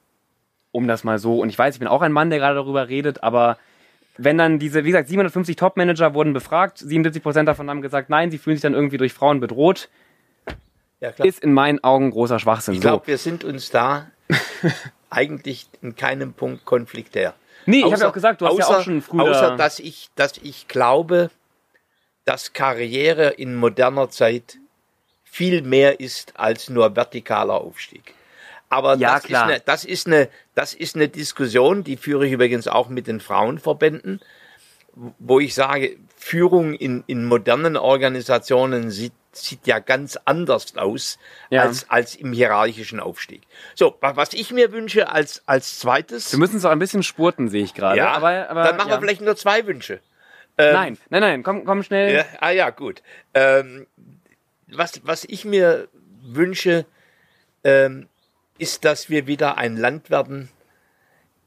Um 0.72 0.88
das 0.88 1.04
mal 1.04 1.20
so. 1.20 1.38
Und 1.38 1.50
ich 1.50 1.56
weiß, 1.56 1.76
ich 1.76 1.78
bin 1.78 1.86
auch 1.86 2.02
ein 2.02 2.10
Mann, 2.10 2.30
der 2.30 2.40
gerade 2.40 2.56
darüber 2.56 2.88
redet, 2.88 3.22
aber 3.22 3.56
wenn 4.18 4.36
dann 4.38 4.58
diese, 4.58 4.82
wie 4.82 4.88
gesagt, 4.88 5.06
750 5.08 5.54
Top-Manager 5.54 6.14
wurden 6.14 6.32
befragt, 6.32 6.78
77 6.78 7.22
Prozent 7.22 7.48
davon 7.48 7.70
haben 7.70 7.80
gesagt, 7.80 8.10
nein, 8.10 8.32
sie 8.32 8.38
fühlen 8.38 8.56
sich 8.56 8.62
dann 8.62 8.74
irgendwie 8.74 8.96
durch 8.96 9.12
Frauen 9.12 9.38
bedroht, 9.38 9.88
Ja, 10.98 11.12
klar. 11.12 11.28
ist 11.28 11.44
in 11.44 11.52
meinen 11.52 11.84
Augen 11.84 12.10
großer 12.10 12.40
Schwachsinn. 12.40 12.74
Ich 12.74 12.80
So. 12.80 12.88
glaube, 12.88 13.06
wir 13.06 13.18
sind 13.18 13.44
uns 13.44 13.70
da 13.70 14.08
eigentlich 15.10 15.68
in 15.80 15.94
keinem 15.94 16.32
Punkt 16.32 16.64
konfliktär. 16.64 17.34
Nee, 17.66 17.78
ich 17.78 17.84
habe 17.84 17.92
ja 17.94 17.98
Außer- 17.98 18.08
auch 18.08 18.12
gesagt, 18.12 18.40
du 18.40 18.46
hast 18.48 18.58
ja 18.58 18.64
außer- 18.66 18.78
auch 18.78 18.82
schon 18.82 19.00
früher. 19.00 19.30
Außer, 19.30 19.56
dass 19.56 19.78
ich, 19.78 20.10
dass 20.16 20.38
ich 20.42 20.66
glaube, 20.66 21.30
dass 22.24 22.52
Karriere 22.52 23.28
in 23.28 23.54
moderner 23.54 24.10
Zeit 24.10 24.58
viel 25.34 25.62
mehr 25.62 25.98
ist 25.98 26.32
als 26.36 26.68
nur 26.68 26.94
vertikaler 26.94 27.54
Aufstieg. 27.54 28.14
Aber 28.68 28.94
Ja, 28.96 29.14
das, 29.14 29.24
klar. 29.24 29.42
Ist 29.46 29.50
eine, 29.50 29.60
das, 29.64 29.84
ist 29.84 30.06
eine, 30.06 30.28
das 30.54 30.74
ist 30.74 30.94
eine 30.94 31.08
Diskussion, 31.08 31.82
die 31.82 31.96
führe 31.96 32.24
ich 32.24 32.32
übrigens 32.32 32.68
auch 32.68 32.88
mit 32.88 33.08
den 33.08 33.18
Frauenverbänden, 33.18 34.20
wo 35.18 35.40
ich 35.40 35.56
sage, 35.56 35.96
Führung 36.16 36.74
in, 36.74 37.02
in 37.08 37.24
modernen 37.24 37.76
Organisationen 37.76 38.92
sieht, 38.92 39.12
sieht 39.32 39.66
ja 39.66 39.80
ganz 39.80 40.16
anders 40.24 40.76
aus 40.76 41.18
Ja. 41.50 41.62
als, 41.62 41.90
als 41.90 42.14
im 42.14 42.32
hierarchischen 42.32 43.00
Aufstieg. 43.00 43.42
So, 43.74 43.96
wa- 44.00 44.14
was 44.14 44.34
ich 44.34 44.52
mir 44.52 44.70
wünsche 44.70 45.08
als, 45.10 45.42
als 45.46 45.80
zweites, 45.80 46.30
wir 46.30 46.38
müssen 46.38 46.58
es 46.58 46.64
auch 46.64 46.70
ein 46.70 46.78
bisschen 46.78 47.02
spurten, 47.02 47.48
sehe 47.48 47.64
ich 47.64 47.74
gerade. 47.74 47.98
ja, 47.98 48.12
aber, 48.12 48.48
aber, 48.48 48.62
dann 48.62 48.76
machen 48.76 48.90
ja. 48.90 48.94
wir 48.96 49.00
vielleicht 49.00 49.20
nur 49.20 49.34
zwei 49.34 49.66
Wünsche. 49.66 49.98
Nein, 50.56 50.96
nein, 51.10 51.20
nein, 51.20 51.42
komm, 51.42 51.64
komm 51.64 51.82
schnell. 51.82 52.14
Ja, 52.14 52.24
ah 52.40 52.50
ja, 52.50 52.70
gut. 52.70 53.02
Ähm, 53.34 53.88
was, 54.76 55.00
was 55.04 55.24
ich 55.24 55.44
mir 55.44 55.88
wünsche, 56.22 56.86
ähm, 57.64 58.08
ist, 58.58 58.84
dass 58.84 59.10
wir 59.10 59.26
wieder 59.26 59.58
ein 59.58 59.76
Land 59.76 60.10
werden, 60.10 60.48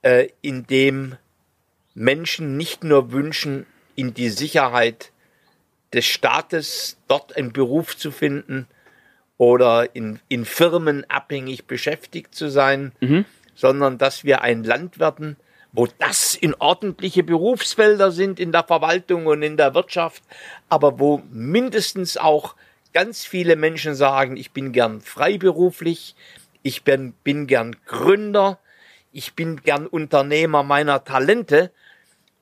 äh, 0.01 0.29
in 0.41 0.67
dem 0.67 1.15
Menschen 1.93 2.57
nicht 2.57 2.83
nur 2.83 3.11
wünschen, 3.11 3.65
in 3.95 4.13
die 4.13 4.29
Sicherheit 4.29 5.11
des 5.93 6.05
Staates 6.05 6.97
dort 7.07 7.35
einen 7.35 7.53
Beruf 7.53 7.97
zu 7.97 8.11
finden 8.11 8.67
oder 9.37 9.95
in, 9.95 10.19
in 10.27 10.45
Firmen 10.45 11.09
abhängig 11.09 11.65
beschäftigt 11.65 12.35
zu 12.35 12.49
sein, 12.49 12.91
sondern 13.55 13.97
dass 13.97 14.23
wir 14.23 14.41
ein 14.41 14.63
Land 14.63 14.99
werden, 14.99 15.37
wo 15.71 15.87
das 15.99 16.35
in 16.35 16.53
ordentliche 16.55 17.23
Berufsfelder 17.23 18.11
sind 18.11 18.39
in 18.39 18.51
der 18.51 18.63
Verwaltung 18.63 19.25
und 19.25 19.41
in 19.41 19.57
der 19.57 19.73
Wirtschaft, 19.73 20.23
aber 20.69 20.99
wo 20.99 21.21
mindestens 21.31 22.17
auch 22.17 22.55
ganz 22.97 23.25
viele 23.25 23.55
Menschen 23.55 23.93
sagen, 23.93 24.37
ich 24.37 24.51
bin 24.51 24.71
gern 24.71 25.01
freiberuflich, 25.01 26.15
ich 26.63 26.83
bin, 26.83 27.13
bin 27.23 27.45
gern 27.45 27.75
Gründer, 27.85 28.59
ich 29.11 29.33
bin 29.35 29.61
gern 29.61 29.85
Unternehmer 29.85 30.63
meiner 30.63 31.03
Talente 31.03 31.71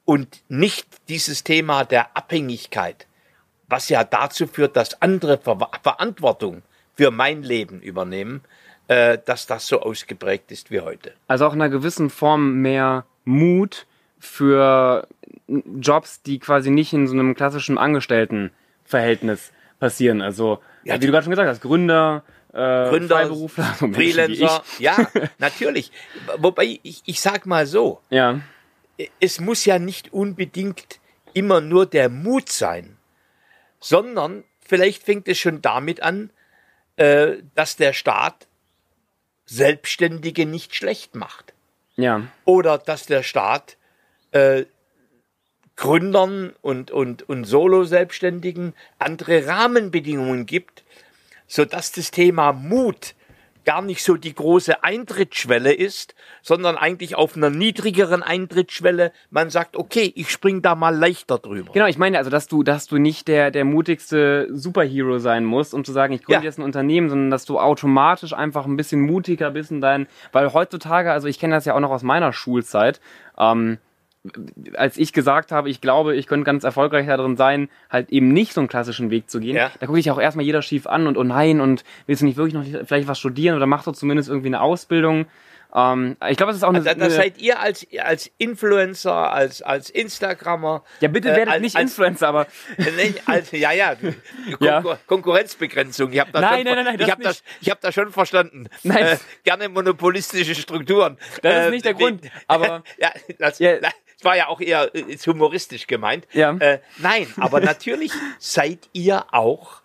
und 0.06 0.44
nicht 0.48 0.88
dieses 1.10 1.44
Thema 1.44 1.84
der 1.84 2.16
Abhängigkeit 2.16 3.08
was 3.68 3.90
ja 3.90 4.04
dazu 4.04 4.48
führt, 4.48 4.76
dass 4.76 5.02
andere 5.02 5.38
Ver 5.38 5.58
Verantwortung 5.82 6.62
für 6.96 7.12
mein 7.12 7.44
Leben 7.44 7.82
übernehmen, 7.82 8.42
äh, 8.88 9.18
dass 9.26 9.48
das 9.48 9.68
so 9.68 9.82
ausgeprägt 9.82 10.52
ist 10.52 10.72
wie 10.72 10.82
heute. 10.82 11.14
Also 11.28 11.48
auch 11.48 11.54
in 11.54 11.62
einer 11.62 11.72
gewissen 11.72 12.10
Form 12.10 12.62
mehr 12.62 13.06
Mut 13.26 13.88
für 14.20 15.08
Jobs, 15.48 16.22
die 16.22 16.40
quasi 16.40 16.70
nicht 16.70 16.94
in 16.94 17.08
so 17.08 17.14
einem 17.14 17.36
klassischen 17.36 17.78
Angestelltenverhältnis 17.78 19.52
passieren. 19.80 20.22
Also, 20.22 20.62
Ja, 20.84 20.96
wie 20.96 21.06
du 21.06 21.12
gerade 21.12 21.24
schon 21.24 21.32
gesagt 21.32 21.50
hast, 21.50 21.62
Gründer, 21.62 22.24
äh, 22.54 22.90
Gründer, 22.90 23.18
Freiberufler, 23.18 23.76
so 23.80 23.92
Freelancer, 23.92 24.64
ja, 24.80 24.98
natürlich. 25.38 25.92
Wobei 26.38 26.80
ich, 26.84 27.02
ich 27.06 27.20
sag 27.20 27.46
mal 27.46 27.66
so. 27.68 28.02
Ja, 28.10 28.40
es 29.20 29.42
muss 29.42 29.66
ja 29.66 29.78
nicht 29.80 30.14
unbedingt 30.14 31.00
immer 31.34 31.60
nur 31.60 31.86
der 31.86 32.10
Mut 32.10 32.50
sein, 32.50 32.98
sondern 33.80 34.46
vielleicht 34.62 35.04
fängt 35.04 35.28
es 35.28 35.38
schon 35.38 35.62
damit 35.62 36.02
an, 36.02 36.30
äh, 36.96 37.38
dass 37.56 37.76
der 37.76 37.92
Staat 37.94 38.48
Selbstständige 39.46 40.46
nicht 40.46 40.76
schlecht 40.76 41.14
macht. 41.16 41.54
ja, 41.98 42.24
Oder 42.46 42.78
dass 42.78 43.06
der 43.06 43.22
Staat 43.22 43.78
äh, 44.32 44.66
Gründern 45.76 46.54
und, 46.62 46.92
und, 46.92 47.28
und 47.28 47.44
Solo-Selbstständigen 47.46 48.74
andere 48.98 49.48
Rahmenbedingungen 49.48 50.46
gibt, 50.46 50.84
sodass 51.48 51.92
das 51.92 52.12
Thema 52.12 52.54
Mut 52.54 53.16
gar 53.66 53.82
nicht 53.82 54.04
so 54.04 54.16
die 54.16 54.34
große 54.34 54.84
Eintrittsschwelle 54.84 55.74
ist, 55.74 56.16
sondern 56.42 56.78
eigentlich 56.78 57.16
auf 57.16 57.36
einer 57.36 57.50
niedrigeren 57.50 58.24
Eintrittsschwelle 58.24 59.12
man 59.32 59.50
sagt, 59.50 59.76
okay, 59.76 60.14
ich 60.16 60.30
spring 60.30 60.62
da 60.62 60.76
mal 60.76 60.96
leichter 60.96 61.40
drüber. 61.40 61.74
Genau, 61.74 61.88
ich 61.88 61.98
meine 61.98 62.18
also, 62.20 62.30
dass 62.30 62.48
du, 62.48 62.64
dass 62.64 62.88
du 62.88 62.98
nicht 62.98 63.28
der, 63.28 63.52
der 63.52 63.66
mutigste 63.66 64.48
Superhero 64.52 65.18
sein 65.18 65.44
musst, 65.44 65.74
um 65.74 65.84
zu 65.84 65.92
sagen, 65.92 66.14
ich 66.14 66.24
gründe 66.24 66.42
Ja. 66.42 66.46
jetzt 66.46 66.60
ein 66.60 66.64
Unternehmen, 66.64 67.10
sondern 67.10 67.32
dass 67.32 67.46
du 67.46 67.60
automatisch 67.60 68.34
einfach 68.34 68.66
ein 68.66 68.78
bisschen 68.78 69.02
mutiger 69.02 69.52
bist 69.52 69.72
in 69.72 69.82
deinen, 69.82 70.08
weil 70.32 70.54
heutzutage, 70.54 71.12
also 71.12 71.28
ich 71.28 71.40
kenne 71.40 71.56
das 71.56 71.66
ja 71.66 71.74
auch 71.74 71.80
noch 71.80 71.92
aus 71.92 72.04
meiner 72.04 72.34
Schulzeit, 72.34 73.02
ähm, 73.38 73.80
als 74.76 74.98
ich 74.98 75.14
gesagt 75.14 75.52
habe, 75.52 75.70
ich 75.70 75.82
glaube, 75.82 76.16
ich 76.16 76.28
könnte 76.28 76.46
ganz 76.46 76.64
erfolgreich 76.64 77.08
darin 77.08 77.38
sein, 77.38 77.70
halt 77.90 78.10
eben 78.12 78.30
nicht 78.30 78.54
so 78.54 78.62
einen 78.62 78.68
klassischen 78.68 79.10
Weg 79.12 79.30
zu 79.30 79.40
gehen, 79.40 79.56
Ja. 79.56 79.72
da 79.80 79.86
gucke 79.88 80.00
ich 80.00 80.10
auch 80.12 80.20
erstmal 80.20 80.46
jeder 80.46 80.62
schief 80.62 80.88
an 80.88 81.08
und 81.08 81.18
oh 81.18 81.24
nein, 81.24 81.62
und 81.62 81.84
willst 82.08 82.22
du 82.22 82.26
nicht 82.26 82.38
wirklich 82.38 82.54
noch 82.54 82.86
vielleicht 82.88 83.08
was 83.08 83.20
studieren 83.20 83.56
oder 83.56 83.66
mach 83.68 83.84
doch 83.84 83.94
zumindest 83.94 84.30
irgendwie 84.30 84.48
eine 84.48 84.62
Ausbildung. 84.62 85.26
Ähm, 85.78 86.16
ich 86.30 86.38
glaube, 86.38 86.52
es 86.52 86.58
ist 86.60 86.64
auch 86.64 86.70
eine, 86.70 86.82
Da, 86.84 86.94
da 86.94 87.04
eine 87.06 87.14
seid 87.14 87.38
ihr 87.38 87.60
als, 87.60 87.86
als 88.02 88.32
Influencer, 88.38 89.34
als, 89.34 89.62
als 89.62 89.90
Instagrammer. 89.90 90.84
ja 91.02 91.10
bitte 91.10 91.30
äh, 91.30 91.36
werdet 91.36 91.54
als- 91.56 91.62
nicht 91.62 91.76
als- 91.76 91.84
Influencer, 91.92 92.30
aber 92.30 92.48
Nicht, 92.78 93.22
also, 93.28 93.58
ja, 93.58 93.74
ja, 93.74 93.96
Ja. 94.62 94.76
Konkur 94.82 95.00
Konkurrenzbegrenzung. 95.06 96.14
Ich 96.14 96.20
habe 96.22 96.32
da, 96.32 96.40
Nein, 96.40 96.60
schon, 96.60 96.64
nein, 96.66 96.76
nein, 96.76 96.86
nein, 96.86 96.98
das 96.98 97.08
ich 97.08 97.12
hab 97.12 97.22
das, 97.22 97.44
ich 97.60 97.70
hab 97.70 97.82
das 97.82 97.94
schon 97.94 98.10
verstanden. 98.12 98.70
Nein. 98.84 99.06
Äh, 99.06 99.18
gerne 99.44 99.68
monopolistische 99.68 100.56
Strukturen. 100.56 101.18
Das 101.42 101.66
ist 101.66 101.72
nicht 101.72 101.84
der 101.86 101.94
Grund, 101.96 102.22
aber- 102.48 102.84
ja, 102.98 103.12
das, 103.38 103.60
Ja. 103.60 103.74
Das 104.18 104.26
war 104.26 104.36
ja 104.36 104.48
auch 104.48 104.62
eher 104.62 104.94
äh, 104.96 105.02
ist 105.02 105.28
humoristisch 105.28 105.88
gemeint. 105.88 106.28
Ja. 106.34 106.56
Äh, 106.58 106.80
nein, 106.98 107.28
aber 107.38 107.60
natürlich 107.62 108.12
seid 108.40 108.90
ihr 108.94 109.26
auch 109.34 109.82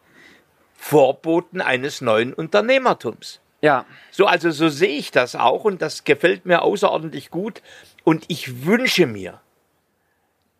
Vorboten 0.76 1.60
eines 1.60 2.00
neuen 2.00 2.32
Unternehmertums. 2.32 3.40
ja, 3.60 3.84
So, 4.10 4.26
also 4.26 4.50
so 4.50 4.68
sehe 4.68 4.96
ich 4.96 5.10
das 5.10 5.36
auch 5.36 5.64
und 5.64 5.82
das 5.82 6.04
gefällt 6.04 6.46
mir 6.46 6.62
außerordentlich 6.62 7.30
gut. 7.30 7.62
Und 8.04 8.24
ich 8.28 8.64
wünsche 8.64 9.06
mir, 9.06 9.40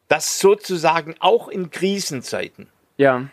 dass 0.09 0.38
sozusagen 0.38 1.14
auch 1.20 1.48
in 1.48 1.70
Krisenzeiten 1.70 2.68
ja, 2.98 3.28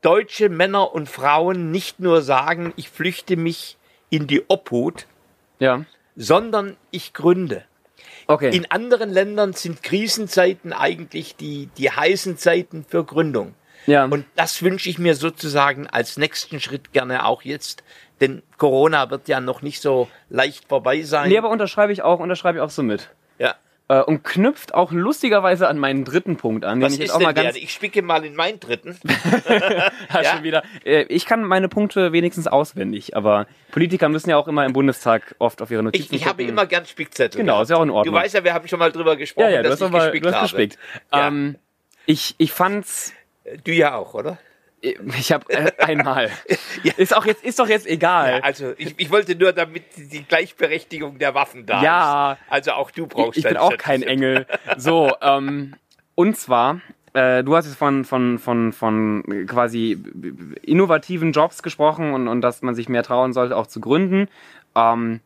deutsche 0.00 0.48
Männer 0.48 0.92
und 0.92 1.08
Frauen 1.08 1.70
nicht 1.70 2.00
nur 2.00 2.22
sagen, 2.22 2.72
ich 2.76 2.90
flüchte 2.90 3.36
mich 3.36 3.76
in 4.10 4.26
die 4.26 4.44
Obhut, 4.48 5.06
ja. 5.58 5.84
sondern 6.16 6.76
ich 6.90 7.12
gründe. 7.12 7.64
Okay. 8.28 8.54
In 8.54 8.70
anderen 8.70 9.08
Ländern 9.08 9.54
sind 9.54 9.82
Krisenzeiten 9.82 10.74
eigentlich 10.74 11.34
die, 11.34 11.70
die 11.78 11.90
heißen 11.90 12.36
Zeiten 12.36 12.84
für 12.86 13.02
Gründung. 13.02 13.54
ja. 13.86 14.04
Und 14.04 14.26
das 14.36 14.62
wünsche 14.62 14.90
ich 14.90 14.98
mir 14.98 15.14
sozusagen 15.14 15.86
als 15.86 16.18
nächsten 16.18 16.60
Schritt 16.60 16.92
gerne 16.92 17.24
auch 17.24 17.40
jetzt, 17.42 17.82
denn 18.20 18.42
Corona 18.58 19.10
wird 19.10 19.28
ja 19.28 19.40
noch 19.40 19.62
nicht 19.62 19.80
so 19.80 20.08
leicht 20.28 20.68
vorbei 20.68 21.02
sein. 21.02 21.30
nee, 21.30 21.38
aber 21.38 21.48
unterschreibe 21.48 21.92
ich 21.92 22.02
auch, 22.02 22.20
unterschreibe 22.20 22.58
ich 22.58 22.62
auch 22.62 22.70
so 22.70 22.82
mit. 22.82 23.08
Äh, 23.88 24.02
und 24.02 24.22
knüpft 24.22 24.74
auch 24.74 24.92
lustigerweise 24.92 25.66
an 25.66 25.78
meinen 25.78 26.04
dritten 26.04 26.36
Punkt 26.36 26.64
an, 26.64 26.80
den 26.80 26.86
Was 26.86 26.92
ich 26.94 26.98
jetzt 27.00 27.08
ist 27.08 27.14
auch 27.14 27.20
mal 27.20 27.32
ganz 27.32 27.54
der? 27.54 27.62
Ich 27.62 27.72
spicke 27.72 28.02
mal 28.02 28.24
in 28.24 28.34
meinen 28.34 28.60
dritten. 28.60 28.98
ja. 29.48 29.90
Ja? 30.12 30.24
schon 30.24 30.42
wieder. 30.42 30.62
Äh, 30.84 31.04
ich 31.04 31.24
kann 31.24 31.42
meine 31.42 31.68
Punkte 31.68 32.12
wenigstens 32.12 32.46
auswendig, 32.46 33.16
aber 33.16 33.46
Politiker 33.70 34.08
müssen 34.08 34.30
ja 34.30 34.36
auch 34.36 34.46
immer 34.46 34.66
im 34.66 34.74
Bundestag 34.74 35.34
oft 35.38 35.62
auf 35.62 35.70
ihre 35.70 35.82
Notizen 35.82 36.14
Ich, 36.14 36.22
ich 36.22 36.28
habe 36.28 36.42
immer 36.42 36.66
gern 36.66 36.84
Spickzettel. 36.84 37.40
Genau, 37.40 37.62
ist 37.62 37.70
ja 37.70 37.76
auch 37.76 37.82
in 37.82 37.90
Ordnung. 37.90 38.14
Du 38.14 38.20
weißt 38.20 38.34
ja, 38.34 38.44
wir 38.44 38.52
haben 38.52 38.68
schon 38.68 38.78
mal 38.78 38.92
drüber 38.92 39.16
gesprochen, 39.16 39.46
ja, 39.46 39.56
ja, 39.56 39.62
du 39.62 39.70
dass 39.70 39.80
hast 39.80 39.88
ich 39.88 39.94
aber 39.94 40.04
gespickt 40.04 40.26
du 40.26 40.32
hast 40.32 40.42
gespickt. 40.42 40.78
Ähm, 41.12 41.56
ich, 42.04 42.34
ich 42.38 42.52
fand's 42.52 43.14
Du 43.64 43.72
ja 43.72 43.94
auch, 43.96 44.14
oder? 44.14 44.38
Ich 44.80 45.32
habe 45.32 45.52
äh, 45.52 45.72
einmal. 45.78 46.30
Ist 46.96 47.16
auch 47.16 47.24
jetzt 47.26 47.44
ist 47.44 47.58
doch 47.58 47.68
jetzt 47.68 47.86
egal. 47.86 48.38
Ja, 48.38 48.42
also 48.44 48.72
ich, 48.76 48.94
ich 48.96 49.10
wollte 49.10 49.34
nur, 49.34 49.52
damit 49.52 49.84
die 49.96 50.22
Gleichberechtigung 50.22 51.18
der 51.18 51.34
Waffen 51.34 51.66
da 51.66 51.82
Ja. 51.82 52.32
ist. 52.32 52.38
Also 52.48 52.72
auch 52.72 52.90
du 52.90 53.06
brauchst 53.06 53.38
ich 53.38 53.44
bin 53.44 53.54
dein 53.54 53.62
auch 53.62 53.76
kein. 53.76 54.02
Engel. 54.02 54.46
So, 54.76 55.12
ähm, 55.20 55.74
und 56.14 56.36
zwar, 56.36 56.80
äh, 57.12 57.42
du 57.42 57.56
hast 57.56 57.66
jetzt 57.66 57.76
von, 57.76 58.04
von, 58.04 58.38
von, 58.38 58.72
von 58.72 59.46
quasi 59.46 59.98
innovativen 60.62 61.32
Jobs 61.32 61.62
gesprochen 61.62 62.12
und, 62.14 62.28
und 62.28 62.40
dass 62.40 62.62
man 62.62 62.74
sich 62.74 62.88
mehr 62.88 63.02
trauen 63.02 63.32
sollte, 63.32 63.56
auch 63.56 63.66
zu 63.66 63.80
gründen. 63.80 64.28
Ähm, 64.76 65.20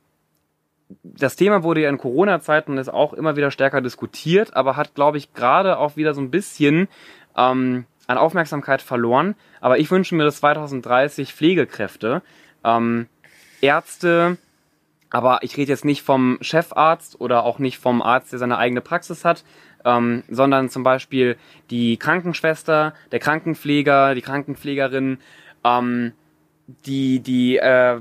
das 1.03 1.37
Thema 1.37 1.63
wurde 1.63 1.83
ja 1.83 1.89
in 1.89 1.99
Corona-Zeiten 1.99 2.73
und 2.73 2.79
ist 2.79 2.89
auch 2.93 3.13
immer 3.13 3.37
wieder 3.37 3.51
stärker 3.51 3.81
diskutiert, 3.81 4.55
aber 4.55 4.77
hat, 4.77 4.95
glaube 4.95 5.19
ich, 5.19 5.33
gerade 5.35 5.79
auch 5.79 5.97
wieder 5.97 6.15
so 6.15 6.21
ein 6.21 6.31
bisschen 6.31 6.89
ähm, 7.37 7.87
an 8.13 8.19
Aufmerksamkeit 8.19 8.83
verloren. 8.83 9.35
Aber 9.61 9.79
ich 9.79 9.91
wünsche 9.91 10.15
mir, 10.15 10.25
dass 10.25 10.39
2030 10.39 11.35
Pflegekräfte, 11.35 12.23
ähm, 12.65 13.09
Ärzte, 13.61 14.39
aber 15.11 15.41
ich 15.43 15.57
rede 15.57 15.71
jetzt 15.71 15.85
nicht 15.85 16.03
vom 16.03 16.39
Chefarzt 16.41 17.21
oder 17.21 17.45
auch 17.45 17.59
nicht 17.59 17.79
vom 17.79 18.01
Arzt, 18.01 18.33
der 18.33 18.39
seine 18.39 18.59
eigene 18.59 18.81
Praxis 18.81 19.25
hat, 19.25 19.45
ähm, 19.85 20.23
sondern 20.29 20.71
zum 20.71 20.83
Beispiel 20.83 21.37
die 21.71 21.97
Krankenschwester, 21.97 22.95
der 23.11 23.19
Krankenpfleger, 23.19 24.15
die 24.15 24.23
Krankenpflegerin, 24.23 25.19
ähm, 25.65 26.13
die, 26.87 27.21
die 27.21 27.57
äh, 27.59 28.01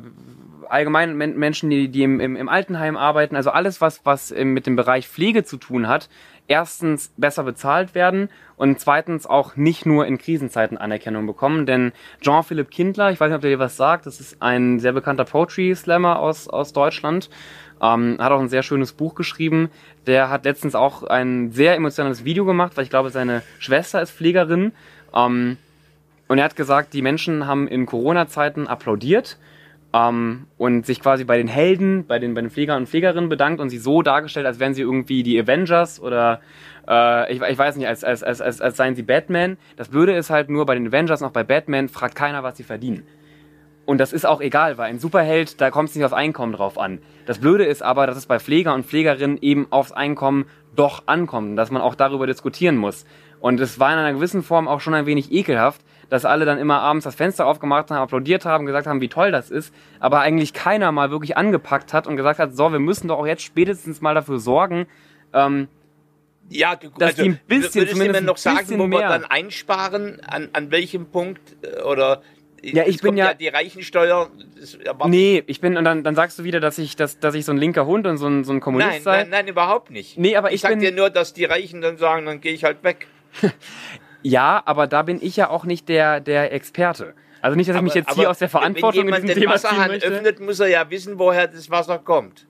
allgemein 0.70 1.18
Men 1.18 1.38
Menschen, 1.38 1.70
die, 1.70 1.90
die 1.90 2.04
im, 2.04 2.20
im, 2.20 2.36
im 2.36 2.48
Altenheim 2.50 2.96
arbeiten, 2.96 3.36
also 3.36 3.50
alles, 3.50 3.82
was, 3.82 4.06
was 4.06 4.32
mit 4.32 4.66
dem 4.66 4.76
Bereich 4.76 5.08
Pflege 5.08 5.44
zu 5.44 5.58
tun 5.58 5.88
hat, 5.88 6.10
erstens 6.52 7.14
besser 7.16 7.44
bezahlt 7.44 7.96
werden 7.96 8.28
und 8.58 8.78
zweitens 8.78 9.26
auch 9.26 9.56
nicht 9.56 9.86
nur 9.86 10.06
in 10.06 10.18
Krisenzeiten 10.18 10.78
Anerkennung 10.78 11.26
bekommen. 11.26 11.66
Denn 11.66 11.94
Jean-Philipp 12.20 12.70
Kindler, 12.70 13.10
ich 13.10 13.22
weiß 13.22 13.30
nicht, 13.30 13.38
ob 13.38 13.42
der 13.42 13.52
dir 13.52 13.60
was 13.60 13.78
sagt, 13.78 14.06
das 14.06 14.20
ist 14.20 14.42
ein 14.42 14.82
sehr 14.82 14.92
bekannter 14.92 15.24
Poetry 15.24 15.74
Slammer 15.74 16.20
aus, 16.20 16.50
aus 16.50 16.74
Deutschland, 16.74 17.30
ähm, 17.82 18.18
hat 18.20 18.34
auch 18.34 18.42
ein 18.42 18.50
sehr 18.50 18.64
schönes 18.64 18.92
Buch 18.92 19.16
geschrieben. 19.16 19.70
Der 20.08 20.30
hat 20.30 20.44
letztens 20.44 20.76
auch 20.76 21.04
ein 21.04 21.54
sehr 21.54 21.76
emotionales 21.76 22.26
Video 22.26 22.44
gemacht, 22.44 22.74
weil 22.76 22.84
ich 22.84 22.90
glaube, 22.90 23.12
seine 23.12 23.44
Schwester 23.60 24.02
ist 24.02 24.12
Pflegerin. 24.12 24.74
Ähm, 25.16 25.56
und 26.28 26.38
er 26.38 26.44
hat 26.44 26.58
gesagt, 26.58 26.94
die 26.94 27.02
Menschen 27.02 27.48
haben 27.48 27.66
in 27.70 27.86
Corona-Zeiten 27.86 28.68
applaudiert 28.68 29.38
ähm, 29.94 30.48
und 30.58 30.86
sich 30.86 31.02
quasi 31.02 31.24
bei 31.24 31.38
den 31.38 31.48
Helden, 31.48 32.06
bei 32.06 32.20
den, 32.20 32.34
bei 32.34 32.42
den 32.42 32.50
Pflegern 32.50 32.78
und 32.78 32.90
Pflegerinnen 32.90 33.30
bedankt 33.30 33.60
und 33.60 33.70
sie 33.70 33.78
so 33.78 34.02
dargestellt, 34.02 34.46
als 34.46 34.60
wären 34.60 34.74
sie 34.74 34.82
irgendwie 34.82 35.24
die 35.24 35.40
Avengers 35.40 36.02
oder 36.02 36.40
äh, 36.88 37.34
ich, 37.34 37.42
ich 37.42 37.58
weiß 37.58 37.76
nicht, 37.76 37.88
als, 37.88 38.04
als, 38.04 38.24
als, 38.24 38.42
als, 38.42 38.62
als 38.62 38.78
seien 38.78 38.96
sie 38.96 39.04
Batman. 39.04 39.58
Das 39.76 39.90
Blöde 39.90 40.16
ist 40.16 40.30
halt 40.30 40.50
nur 40.50 40.66
bei 40.66 40.76
den 40.76 40.88
Avengers 40.88 41.22
auch 41.24 41.32
bei 41.32 41.44
Batman 41.44 41.90
fragt 41.90 42.16
keiner, 42.16 42.44
was 42.44 42.58
sie 42.58 42.64
verdienen. 42.64 43.04
Und 43.86 43.98
das 43.98 44.14
ist 44.14 44.26
auch 44.26 44.42
egal, 44.42 44.78
weil 44.78 44.90
ein 44.90 45.00
Superheld, 45.00 45.60
da 45.60 45.72
kommt 45.72 45.90
es 45.90 45.96
nicht 45.96 46.06
aufs 46.06 46.14
Einkommen 46.14 46.54
drauf 46.54 46.78
an. 46.78 47.00
Das 47.26 47.40
Blöde 47.40 47.66
ist 47.66 47.82
aber, 47.82 48.08
dass 48.08 48.16
es 48.16 48.28
bei 48.28 48.40
Pfleger 48.40 48.74
und 48.74 48.86
Pflegerinnen 48.86 49.40
eben 49.42 49.68
aufs 49.72 49.92
Einkommen 49.92 50.46
doch 50.76 51.04
ankommt, 51.08 51.58
dass 51.58 51.72
man 51.72 51.82
auch 51.82 51.96
darüber 51.96 52.28
diskutieren 52.28 52.78
muss. 52.78 53.06
Und 53.40 53.60
es 53.60 53.80
war 53.80 53.92
in 53.92 54.00
einer 54.00 54.14
gewissen 54.14 54.44
Form 54.44 54.68
auch 54.68 54.80
schon 54.82 54.94
ein 54.94 55.08
wenig 55.08 55.32
ekelhaft, 55.32 55.82
dass 56.12 56.26
alle 56.26 56.44
dann 56.46 56.58
immer 56.60 56.82
abends 56.82 57.06
das 57.06 57.16
Fenster 57.16 57.48
aufgemacht 57.48 57.90
haben, 57.90 57.98
applaudiert 58.04 58.44
haben, 58.46 58.66
gesagt 58.66 58.86
haben, 58.86 59.00
wie 59.00 59.08
toll 59.08 59.32
das 59.32 59.50
ist, 59.50 59.74
aber 60.02 60.20
eigentlich 60.20 60.52
keiner 60.54 60.92
mal 60.92 61.10
wirklich 61.10 61.38
angepackt 61.38 61.94
hat 61.94 62.06
und 62.06 62.18
gesagt 62.18 62.38
hat, 62.38 62.54
so, 62.54 62.72
wir 62.72 62.80
müssen 62.80 63.08
doch 63.08 63.18
auch 63.18 63.26
jetzt 63.26 63.44
spätestens 63.44 64.02
mal 64.02 64.14
dafür 64.14 64.38
sorgen, 64.38 64.88
ähm, 65.34 65.70
Ja, 66.50 66.76
Dass 66.98 67.16
die 67.16 67.30
ein 67.30 67.40
bisschen, 67.48 67.82
würdest 67.88 67.98
du 67.98 68.12
mir 68.12 68.22
noch 68.22 68.36
sagen, 68.36 68.68
wo 68.72 68.78
wir 68.80 68.88
mehr- 68.90 69.08
dann 69.08 69.24
einsparen, 69.24 70.20
an, 70.28 70.50
an 70.52 70.70
welchem 70.70 71.06
Punkt 71.06 71.40
äh, 71.62 71.82
oder 71.84 72.22
Ja, 72.62 72.84
ich 72.86 72.98
bin 73.00 73.12
kommt 73.12 73.20
ja- 73.20 73.34
die 73.34 73.48
Reichensteuer. 73.48 74.30
Nee, 75.08 75.44
ich 75.48 75.62
bin, 75.62 75.78
und 75.78 75.86
dann, 75.86 76.04
dann 76.04 76.14
sagst 76.14 76.38
du 76.40 76.44
wieder, 76.44 76.60
dass 76.60 76.78
ich, 76.78 76.98
dass, 76.98 77.20
dass 77.20 77.36
ich 77.36 77.46
so 77.46 77.54
ein 77.54 77.58
linker 77.58 77.86
Hund 77.86 78.06
und 78.06 78.18
so 78.18 78.28
ein, 78.28 78.44
so 78.44 78.52
ein 78.52 78.60
Kommunist 78.60 78.90
Nein, 78.92 79.02
sei. 79.02 79.18
nein, 79.22 79.30
nein, 79.30 79.48
überhaupt 79.48 79.92
nicht. 79.92 80.18
Nee, 80.18 80.36
aber 80.36 80.52
ich 80.52 80.60
sag 80.60 80.72
bin- 80.72 80.80
dir 80.82 80.92
nur, 80.92 81.10
dass 81.10 81.32
die 81.34 81.46
Reichen 81.46 81.80
dann 81.82 81.96
sagen, 81.98 82.26
dann 82.26 82.42
gehe 82.42 82.52
ich 82.54 82.66
halt 82.66 82.84
weg. 82.84 83.08
Ja, 84.24 84.62
aber 84.66 84.88
da 84.88 85.02
bin 85.02 85.20
ich 85.22 85.36
ja 85.38 85.50
auch 85.50 85.66
nicht 85.66 85.90
der, 85.90 86.20
der 86.20 86.54
Experte. 86.54 87.14
Also 87.42 87.56
nicht, 87.58 87.70
dass 87.70 87.76
ich 87.76 87.82
mich 87.82 87.94
jetzt 87.96 88.14
hier 88.14 88.30
aus 88.30 88.38
der 88.40 88.50
Verantwortung 88.50 89.08
wenn 89.08 89.08
in 89.08 89.08
jemand 89.08 89.24
diesem 89.24 89.36
den 89.36 89.42
Thema 89.42 89.54
Wasserhahn 89.56 89.88
möchte. 89.88 90.08
öffnet, 90.08 90.40
muss 90.40 90.60
er 90.60 90.68
ja 90.68 90.90
wissen, 90.90 91.18
woher 91.18 91.48
das 91.48 91.70
Wasser 91.72 91.98
kommt. 92.00 92.46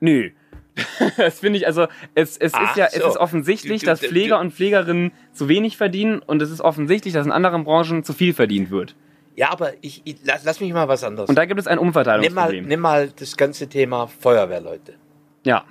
Nö. 0.00 0.30
Das 1.16 1.38
finde 1.38 1.58
ich, 1.60 1.68
also 1.68 1.86
es, 2.16 2.36
es 2.36 2.52
Ach 2.52 2.70
ist 2.70 2.76
ja, 2.76 2.86
es 2.86 2.94
so. 2.94 3.06
ist 3.08 3.16
offensichtlich, 3.16 3.80
Du- 3.82 3.86
du- 3.86 3.90
dass 3.92 4.00
du- 4.00 4.08
Pfleger 4.08 4.40
und 4.40 4.52
Pflegerinnen 4.52 5.12
zu 5.32 5.48
wenig 5.48 5.76
verdienen 5.76 6.18
und 6.18 6.42
es 6.42 6.50
ist 6.50 6.60
offensichtlich, 6.60 7.14
dass 7.14 7.24
in 7.26 7.30
anderen 7.32 7.62
Branchen 7.62 8.02
zu 8.02 8.12
viel 8.12 8.34
verdient 8.34 8.70
wird. 8.72 8.96
Ja, 9.36 9.50
aber 9.52 9.72
ich, 9.82 10.02
ich 10.04 10.16
lass, 10.24 10.42
lass 10.44 10.60
mich 10.60 10.72
mal 10.72 10.88
was 10.88 11.04
anderes. 11.04 11.28
Und 11.28 11.36
da 11.36 11.44
gibt 11.44 11.60
es 11.60 11.68
ein 11.68 11.74
nimm 11.76 11.82
mal, 11.82 11.86
Umverteilungsproblem. 11.88 12.66
nimm 12.66 12.80
mal 12.80 13.08
das 13.16 13.36
ganze 13.36 13.68
Thema 13.68 14.08
Feuerwehrleute. 14.08 14.94
Ja. 15.44 15.64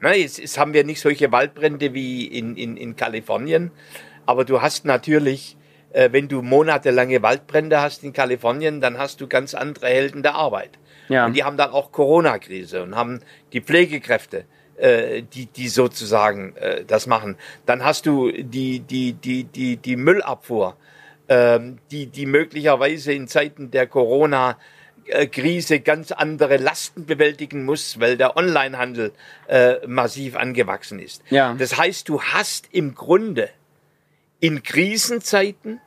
Na, 0.00 0.14
jetzt, 0.14 0.38
jetzt 0.38 0.58
haben 0.58 0.74
wir 0.74 0.84
nicht 0.84 1.00
solche 1.00 1.32
Waldbrände 1.32 1.94
wie 1.94 2.26
in, 2.26 2.56
in, 2.56 2.76
in 2.76 2.94
Kalifornien, 2.96 3.70
aber 4.26 4.44
du 4.44 4.60
hast 4.60 4.84
natürlich, 4.84 5.56
äh, 5.92 6.10
wenn 6.12 6.28
du 6.28 6.42
monatelange 6.42 7.22
Waldbrände 7.22 7.80
hast 7.80 8.04
in 8.04 8.12
Kalifornien, 8.12 8.80
dann 8.80 8.98
hast 8.98 9.20
du 9.20 9.26
ganz 9.26 9.54
andere 9.54 9.86
Helden 9.86 10.22
der 10.22 10.34
Arbeit. 10.34 10.78
Ja. 11.08 11.26
Und 11.26 11.34
die 11.34 11.44
haben 11.44 11.56
dann 11.56 11.70
auch 11.70 11.92
Corona-Krise 11.92 12.82
und 12.82 12.96
haben 12.96 13.20
die 13.52 13.60
Pflegekräfte, 13.60 14.44
äh, 14.76 15.22
die, 15.22 15.46
die 15.46 15.68
sozusagen 15.68 16.56
äh, 16.56 16.84
das 16.84 17.06
machen. 17.06 17.36
Dann 17.64 17.84
hast 17.84 18.06
du 18.06 18.30
die, 18.32 18.80
die, 18.80 19.12
die, 19.12 19.44
die, 19.44 19.76
die 19.76 19.96
Müllabfuhr, 19.96 20.76
ähm, 21.28 21.78
die, 21.90 22.06
die 22.06 22.26
möglicherweise 22.26 23.12
in 23.12 23.28
Zeiten 23.28 23.70
der 23.70 23.86
Corona 23.86 24.58
Krise 25.30 25.80
ganz 25.80 26.12
andere 26.12 26.56
Lasten 26.56 27.06
bewältigen 27.06 27.64
muss, 27.64 28.00
weil 28.00 28.16
der 28.16 28.36
Onlinehandel 28.36 29.12
äh, 29.46 29.86
massiv 29.86 30.36
angewachsen 30.36 30.98
ist. 30.98 31.22
Ja. 31.30 31.54
Das 31.56 31.78
heißt, 31.78 32.08
du 32.08 32.20
hast 32.20 32.68
im 32.72 32.94
Grunde 32.94 33.50
in 34.40 34.62
Krisenzeiten 34.62 35.80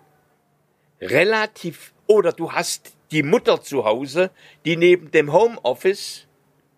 relativ 1.02 1.94
oder 2.08 2.32
du 2.32 2.52
hast 2.52 2.94
die 3.12 3.24
Mutter 3.24 3.62
zu 3.62 3.86
Hause, 3.86 4.32
die 4.66 4.76
neben 4.78 5.12
dem 5.12 5.32
Homeoffice 5.32 6.28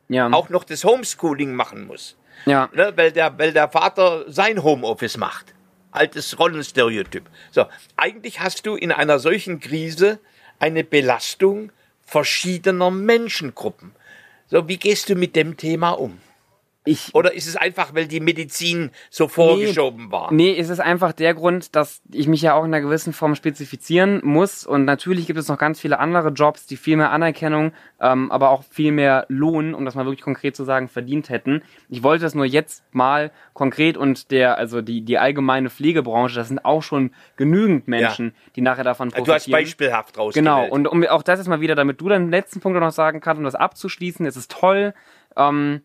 Ja. 0.10 0.30
auch 0.32 0.50
noch 0.50 0.64
das 0.64 0.84
Homeschooling 0.84 1.54
machen 1.54 1.88
muss, 1.88 2.18
ja. 2.46 2.70
ne, 2.74 2.94
weil 2.96 3.12
der 3.12 3.38
weil 3.38 3.54
der 3.54 3.70
Vater 3.70 4.26
sein 4.32 4.64
Homeoffice 4.64 5.18
macht. 5.18 5.54
Altes 5.92 6.40
Rollenstereotyp. 6.40 7.24
So, 7.52 7.66
eigentlich 7.98 8.40
hast 8.40 8.66
du 8.66 8.76
in 8.76 8.94
einer 8.94 9.20
solchen 9.20 9.60
Krise 9.60 10.20
eine 10.60 10.86
Belastung 10.86 11.72
verschiedener 12.06 12.92
Menschengruppen. 12.92 13.94
So, 14.48 14.68
wie 14.70 14.78
gehst 14.78 15.10
du 15.10 15.16
mit 15.16 15.36
dem 15.36 15.58
Thema 15.58 15.92
um? 15.92 16.20
Ich, 16.84 17.14
Oder 17.14 17.36
ist 17.36 17.48
es 17.48 17.56
einfach, 17.56 17.94
weil 17.94 18.08
die 18.08 18.20
Medizin 18.20 18.90
so 19.12 19.28
vorgeschoben 19.28 20.12
war? 20.12 20.34
Nee, 20.34 20.58
es 20.58 20.70
ist 20.70 20.80
einfach 20.80 21.14
der 21.14 21.36
Grund, 21.36 21.76
dass 21.76 22.02
ich 22.12 22.28
mich 22.28 22.42
ja 22.42 22.56
auch 22.56 22.64
in 22.64 22.74
einer 22.74 22.82
gewissen 22.82 23.14
Form 23.14 23.36
spezifizieren 23.36 24.20
muss. 24.24 24.66
Und 24.66 24.86
natürlich 24.86 25.28
gibt 25.28 25.38
es 25.38 25.48
noch 25.48 25.60
ganz 25.60 25.80
viele 25.80 26.00
andere 26.00 26.30
Jobs, 26.30 26.66
die 26.66 26.78
viel 26.78 26.98
mehr 26.98 27.12
Anerkennung, 27.12 27.74
ähm, 28.00 28.32
aber 28.32 28.50
auch 28.50 28.64
viel 28.64 28.92
mehr 28.92 29.28
Lohn, 29.30 29.76
um 29.76 29.86
das 29.86 29.94
mal 29.94 30.06
wirklich 30.06 30.24
konkret 30.24 30.56
zu 30.56 30.64
sagen, 30.64 30.88
verdient 30.88 31.30
hätten. 31.30 31.62
Ich 31.88 32.02
wollte 32.02 32.24
das 32.24 32.34
nur 32.34 32.46
jetzt 32.46 32.84
mal 32.92 33.30
konkret 33.54 33.96
und 33.96 34.32
der, 34.32 34.58
also 34.58 34.82
die, 34.82 35.02
die 35.02 35.20
allgemeine 35.20 35.70
Pflegebranche, 35.70 36.34
das 36.34 36.48
sind 36.48 36.66
auch 36.66 36.82
schon 36.82 37.12
genügend 37.36 37.88
Menschen, 37.88 38.34
die 38.56 38.62
nachher 38.62 38.84
davon 38.84 39.10
profitieren. 39.10 39.26
Du 39.28 39.34
hast 39.34 39.52
beispielhaft 39.52 40.18
rausgewählt. 40.18 40.46
Genau, 40.46 40.68
und 40.68 40.88
um 40.88 41.06
auch 41.06 41.22
das 41.22 41.38
jetzt 41.38 41.48
mal 41.48 41.62
wieder, 41.62 41.76
damit 41.76 42.02
du 42.02 42.10
deinen 42.10 42.32
letzten 42.32 42.60
Punkt 42.60 42.80
noch 42.80 42.92
sagen 42.92 43.22
kannst, 43.22 43.38
um 43.38 43.46
das 43.46 43.54
abzuschließen, 43.54 44.26
es 44.26 44.36
ist 44.36 44.50
toll, 44.50 44.96
ähm, 45.38 45.82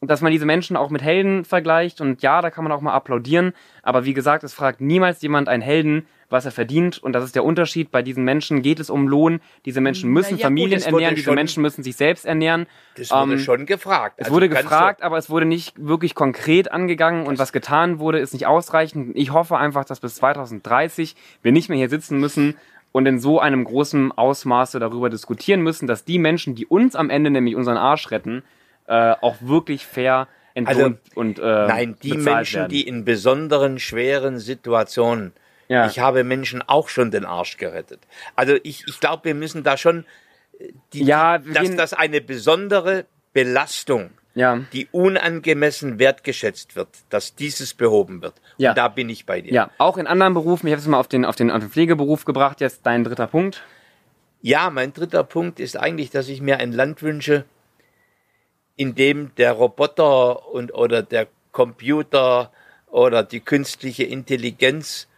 dass 0.00 0.20
man 0.20 0.30
diese 0.30 0.46
Menschen 0.46 0.76
auch 0.76 0.90
mit 0.90 1.02
Helden 1.02 1.44
vergleicht 1.44 2.00
und 2.00 2.22
ja, 2.22 2.40
da 2.40 2.50
kann 2.50 2.62
man 2.62 2.72
auch 2.72 2.80
mal 2.80 2.92
applaudieren, 2.92 3.52
aber 3.82 4.04
wie 4.04 4.14
gesagt, 4.14 4.44
es 4.44 4.54
fragt 4.54 4.80
niemals 4.80 5.20
jemand 5.22 5.48
einen 5.48 5.62
Helden, 5.62 6.06
was 6.30 6.44
er 6.44 6.52
verdient 6.52 6.98
und 7.02 7.14
das 7.14 7.24
ist 7.24 7.34
der 7.34 7.42
Unterschied. 7.44 7.90
Bei 7.90 8.02
diesen 8.02 8.22
Menschen 8.22 8.62
geht 8.62 8.78
es 8.80 8.90
um 8.90 9.08
Lohn, 9.08 9.40
diese 9.64 9.80
Menschen 9.80 10.10
müssen 10.10 10.32
ja, 10.32 10.36
gut, 10.36 10.42
Familien 10.42 10.80
wurde 10.82 10.86
ernähren, 10.92 11.14
diese 11.16 11.24
schon- 11.24 11.34
Menschen 11.34 11.62
müssen 11.62 11.82
sich 11.82 11.96
selbst 11.96 12.26
ernähren. 12.26 12.66
Das 12.96 13.10
wurde 13.10 13.32
Ähm, 13.32 13.38
schon 13.40 13.66
gefragt. 13.66 14.14
Es 14.18 14.26
Also 14.26 14.36
wurde 14.36 14.48
gefragt, 14.48 15.02
aber 15.02 15.16
es 15.18 15.30
wurde 15.30 15.46
nicht 15.46 15.74
wirklich 15.78 16.14
konkret 16.14 16.70
angegangen 16.70 17.26
und 17.26 17.38
was 17.40 17.52
getan 17.52 17.98
wurde, 17.98 18.18
ist 18.18 18.34
nicht 18.34 18.46
ausreichend. 18.46 19.12
Ich 19.16 19.32
hoffe 19.32 19.56
einfach, 19.56 19.84
dass 19.84 19.98
bis 20.00 20.14
2030 20.16 21.16
wir 21.42 21.50
nicht 21.50 21.68
mehr 21.70 21.78
hier 21.78 21.88
sitzen 21.88 22.20
müssen 22.20 22.56
und 22.92 23.06
in 23.06 23.18
so 23.18 23.40
einem 23.40 23.64
großen 23.64 24.12
Ausmaße 24.12 24.78
darüber 24.78 25.10
diskutieren 25.10 25.62
müssen, 25.62 25.86
dass 25.88 26.04
die 26.04 26.18
Menschen, 26.18 26.54
die 26.54 26.66
uns 26.66 26.94
am 26.94 27.10
Ende 27.10 27.30
nämlich 27.30 27.56
unseren 27.56 27.76
Arsch 27.78 28.10
retten, 28.10 28.42
äh, 28.88 29.12
auch 29.20 29.36
wirklich 29.40 29.86
fair 29.86 30.26
entlohnt 30.54 30.98
und 31.14 31.38
äh, 31.38 31.42
Nein, 31.42 31.96
die 32.02 32.14
Menschen, 32.14 32.60
werden. 32.62 32.70
die 32.70 32.88
in 32.88 33.04
besonderen 33.04 33.78
schweren 33.78 34.38
Situationen, 34.40 35.32
Ja. 35.68 35.86
ich 35.86 36.00
habe 36.00 36.24
Menschen 36.24 36.62
auch 36.66 36.88
schon 36.88 37.10
den 37.12 37.24
Arsch 37.24 37.58
gerettet. 37.58 38.00
Also 38.34 38.56
ich, 38.64 38.84
ich 38.88 38.98
glaube, 38.98 39.24
wir 39.26 39.34
müssen 39.34 39.62
da 39.62 39.76
schon, 39.76 40.04
äh, 40.58 40.72
die, 40.92 41.04
Ja, 41.04 41.44
wir 41.44 41.54
dass 41.54 41.76
das 41.76 41.92
eine 41.94 42.20
besondere 42.20 43.04
Belastung, 43.32 44.10
ja. 44.34 44.58
die 44.72 44.88
unangemessen 44.90 45.98
wertgeschätzt 46.00 46.74
wird, 46.74 46.88
dass 47.10 47.36
dieses 47.36 47.74
behoben 47.74 48.20
wird. 48.22 48.34
Ja. 48.56 48.70
Und 48.70 48.78
da 48.78 48.88
bin 48.88 49.08
ich 49.10 49.26
bei 49.26 49.40
dir. 49.42 49.52
ja, 49.52 49.70
auch 49.78 49.96
in 49.96 50.06
anderen 50.08 50.34
Berufen, 50.34 50.66
ich 50.66 50.72
habe 50.72 50.80
es 50.80 50.88
mal 50.88 50.98
auf 50.98 51.08
den, 51.08 51.24
auf, 51.24 51.36
den, 51.36 51.50
auf 51.52 51.60
den 51.60 51.70
Pflegeberuf 51.70 52.24
gebracht, 52.24 52.60
jetzt 52.60 52.80
dein 52.84 53.04
dritter 53.04 53.26
Punkt. 53.28 53.62
Ja, 54.40 54.70
mein 54.70 54.92
dritter 54.92 55.22
Punkt 55.24 55.60
ist 55.60 55.76
eigentlich, 55.76 56.10
dass 56.10 56.28
ich 56.28 56.40
mir 56.40 56.58
ein 56.58 56.72
Land 56.72 57.02
wünsche, 57.02 57.44
in 58.78 58.94
dem 58.94 59.34
der 59.34 59.52
Roboter 59.52 60.48
und 60.48 60.72
oder 60.72 61.02
der 61.02 61.26
Computer 61.50 62.52
oder 62.86 63.24
die 63.24 63.40
künstliche 63.40 64.04
Intelligenz 64.04 65.08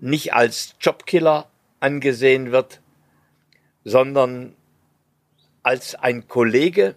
nicht 0.00 0.32
als 0.32 0.74
Jobkiller 0.80 1.50
angesehen 1.78 2.52
wird, 2.52 2.80
sondern 3.84 4.56
als 5.62 5.94
ein 5.94 6.26
Kollege 6.26 6.94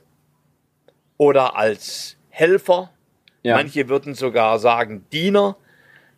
oder 1.17 1.57
als 1.57 2.15
Helfer. 2.29 2.89
Ja. 3.41 3.57
Manche 3.57 3.89
würden 3.89 4.15
sogar 4.15 4.59
sagen 4.59 5.05
Diener. 5.11 5.57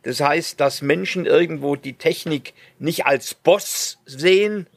Das 0.04 0.19
heißt, 0.19 0.60
dass 0.60 0.84
Menschen 0.84 1.25
irgendwo 1.25 1.75
die 1.75 1.93
Technik 1.93 2.54
nicht 2.78 3.08
als 3.08 3.34
Boss 3.34 3.97
sehen, 4.06 4.67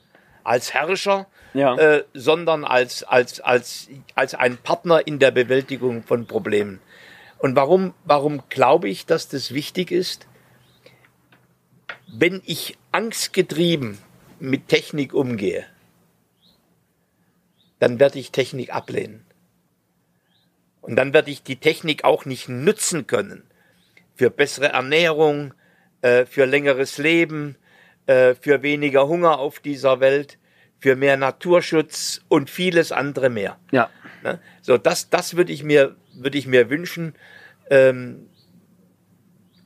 als 0.45 0.73
Herrscher, 0.73 1.27
Ja. 1.55 1.77
äh, 1.77 2.05
sondern 2.15 2.65
als, 2.65 3.05
als, 3.05 3.41
als, 3.41 3.89
als 4.15 4.35
ein 4.35 4.59
Partner 4.59 5.07
in 5.07 5.19
der 5.19 5.31
Bewältigung 5.31 6.03
von 6.03 6.27
Problemen. 6.27 6.81
Und 7.39 7.57
warum, 7.57 7.95
warum 8.05 8.43
glaube 8.49 8.89
ich, 8.89 9.07
dass 9.07 9.29
das 9.29 9.55
wichtig 9.55 9.91
ist? 9.91 10.27
Wenn 12.07 12.43
ich 12.45 12.77
angstgetrieben 12.93 13.99
mit 14.41 14.69
Technik 14.69 15.15
umgehe, 15.15 15.65
dann 17.79 18.01
werde 18.01 18.19
ich 18.19 18.33
Technik 18.33 18.75
ablehnen. 18.75 19.25
Und 20.81 20.97
dann 20.97 21.13
werde 21.13 21.31
ich 21.31 21.43
die 21.43 21.57
Technik 21.57 22.05
auch 22.05 22.25
nicht 22.25 22.49
nutzen 22.49 23.07
können 23.07 23.45
für 24.15 24.31
bessere 24.31 24.69
Ernährung, 24.71 25.55
äh, 26.01 26.27
für 26.27 26.45
längeres 26.45 26.99
Leben, 26.99 27.57
äh, 28.07 28.35
für 28.35 28.63
weniger 28.63 29.07
Hunger 29.07 29.39
auf 29.39 29.61
dieser 29.61 30.01
Welt, 30.01 30.39
für 30.79 30.97
mehr 30.97 31.17
Naturschutz 31.17 32.23
und 32.29 32.51
vieles 32.51 32.93
andere 32.93 33.31
mehr. 33.31 33.57
Ja. 33.71 33.91
Ne? 34.23 34.39
So, 34.63 34.79
das, 34.79 35.11
das 35.11 35.37
würde 35.37 35.53
ich 35.53 35.65
mir, 35.65 35.97
würde 36.15 36.39
ich 36.39 36.47
mir 36.47 36.71
wünschen, 36.71 37.15
ähm, 37.71 38.29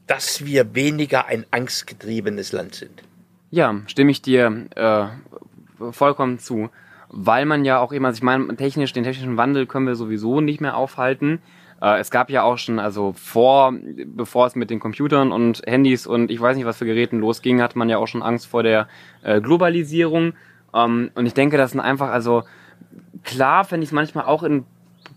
dass 0.07 0.45
wir 0.45 0.75
weniger 0.75 1.27
ein 1.27 1.47
angstgetriebenes 1.51 2.53
Land 2.53 2.75
sind. 2.75 3.03
Ja, 3.51 3.81
stimme 3.87 4.11
ich 4.11 4.23
dir 4.23 4.67
äh, 4.75 5.93
vollkommen 5.93 6.39
zu. 6.39 6.71
Weil 7.15 7.45
man 7.45 7.67
ja 7.67 7.79
auch 7.79 7.93
immer, 7.93 8.09
also 8.09 8.17
ich 8.19 8.23
meine, 8.23 8.57
technisch, 8.57 8.95
den 8.95 9.05
technischen 9.05 9.37
Wandel 9.37 9.67
können 9.67 9.87
wir 9.87 9.97
sowieso 9.97 10.41
nicht 10.41 10.63
mehr 10.63 10.77
aufhalten. 10.77 11.43
Äh, 11.83 11.99
es 11.99 12.11
gab 12.11 12.31
ja 12.31 12.43
auch 12.43 12.57
schon, 12.57 12.79
also 12.79 13.13
vor, 13.13 13.75
bevor 14.07 14.47
es 14.47 14.55
mit 14.55 14.71
den 14.71 14.81
Computern 14.81 15.31
und 15.31 15.61
Handys 15.67 16.07
und 16.07 16.31
ich 16.31 16.41
weiß 16.41 16.57
nicht, 16.57 16.65
was 16.65 16.79
für 16.79 16.87
Geräten 16.87 17.19
losging, 17.19 17.61
hatte 17.61 17.77
man 17.77 17.91
ja 17.91 17.99
auch 17.99 18.07
schon 18.07 18.23
Angst 18.23 18.47
vor 18.47 18.63
der 18.63 18.89
äh, 19.23 19.43
Globalisierung. 19.43 20.33
Ähm, 20.75 21.11
und 21.15 21.27
ich 21.27 21.35
denke, 21.35 21.57
das 21.57 21.73
sind 21.73 21.81
einfach, 21.81 22.11
also 22.11 22.45
klar 23.25 23.65
fände 23.65 23.85
ich 23.85 23.91
es 23.91 23.95
manchmal 23.95 24.25
auch 24.25 24.43
in 24.43 24.65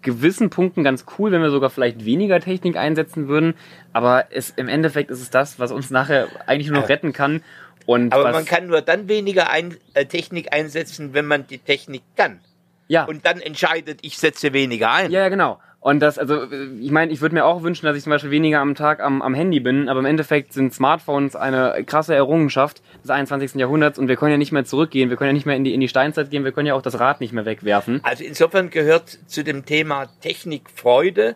gewissen 0.01 0.49
Punkten 0.49 0.83
ganz 0.83 1.05
cool, 1.17 1.31
wenn 1.31 1.41
wir 1.41 1.49
sogar 1.49 1.69
vielleicht 1.69 2.05
weniger 2.05 2.39
Technik 2.39 2.77
einsetzen 2.77 3.27
würden. 3.27 3.55
Aber 3.93 4.25
es, 4.31 4.51
im 4.51 4.67
Endeffekt 4.67 5.09
ist 5.09 5.21
es 5.21 5.29
das, 5.29 5.59
was 5.59 5.71
uns 5.71 5.89
nachher 5.89 6.27
eigentlich 6.45 6.69
nur 6.69 6.81
noch 6.81 6.89
retten 6.89 7.13
kann. 7.13 7.41
Und 7.85 8.13
Aber 8.13 8.25
was, 8.25 8.33
man 8.33 8.45
kann 8.45 8.67
nur 8.67 8.81
dann 8.81 9.07
weniger 9.07 9.49
ein, 9.49 9.75
äh, 9.93 10.05
Technik 10.05 10.53
einsetzen, 10.53 11.13
wenn 11.13 11.25
man 11.25 11.47
die 11.47 11.59
Technik 11.59 12.03
kann. 12.15 12.39
ja, 12.87 13.05
Und 13.05 13.25
dann 13.25 13.39
entscheidet, 13.39 13.99
ich 14.01 14.17
setze 14.17 14.53
weniger 14.53 14.91
ein. 14.91 15.11
ja, 15.11 15.21
ja, 15.21 15.29
genau. 15.29 15.59
Und 15.85 15.99
das, 15.99 16.17
also, 16.17 16.47
ich 16.81 16.89
meine, 16.89 17.11
ich 17.11 17.21
würde 17.21 17.35
mir 17.35 17.45
auch 17.45 17.61
wünschen, 17.61 17.85
dass 17.85 17.95
ich 17.95 18.01
zum 18.01 18.09
Beispiel 18.09 18.31
weniger 18.31 18.59
am 18.59 18.73
Tag 18.73 19.01
am, 19.01 19.21
am 19.21 19.35
Handy 19.35 19.59
bin, 19.59 19.87
aber 19.87 19.99
im 19.99 20.07
Endeffekt 20.07 20.51
sind 20.51 20.73
Smartphones 20.73 21.35
eine 21.35 21.83
krasse 21.85 22.15
Errungenschaft 22.15 22.81
des 23.03 23.11
21. 23.11 23.53
Jahrhunderts 23.53 23.99
und 23.99 24.07
wir 24.07 24.15
können 24.15 24.31
ja 24.31 24.39
nicht 24.39 24.51
mehr 24.51 24.65
zurückgehen, 24.65 25.11
wir 25.11 25.17
können 25.17 25.27
ja 25.27 25.33
nicht 25.33 25.45
mehr 25.45 25.55
in 25.55 25.63
die, 25.63 25.75
in 25.75 25.81
die 25.81 25.87
Steinzeit 25.87 26.31
gehen, 26.31 26.43
wir 26.43 26.53
können 26.53 26.65
ja 26.65 26.73
auch 26.73 26.81
das 26.81 26.99
Rad 26.99 27.21
nicht 27.21 27.33
mehr 27.33 27.45
wegwerfen. 27.45 27.99
Also 28.01 28.23
insofern 28.23 28.71
gehört 28.71 29.19
zu 29.27 29.43
dem 29.43 29.65
Thema 29.65 30.07
Technikfreude 30.21 31.35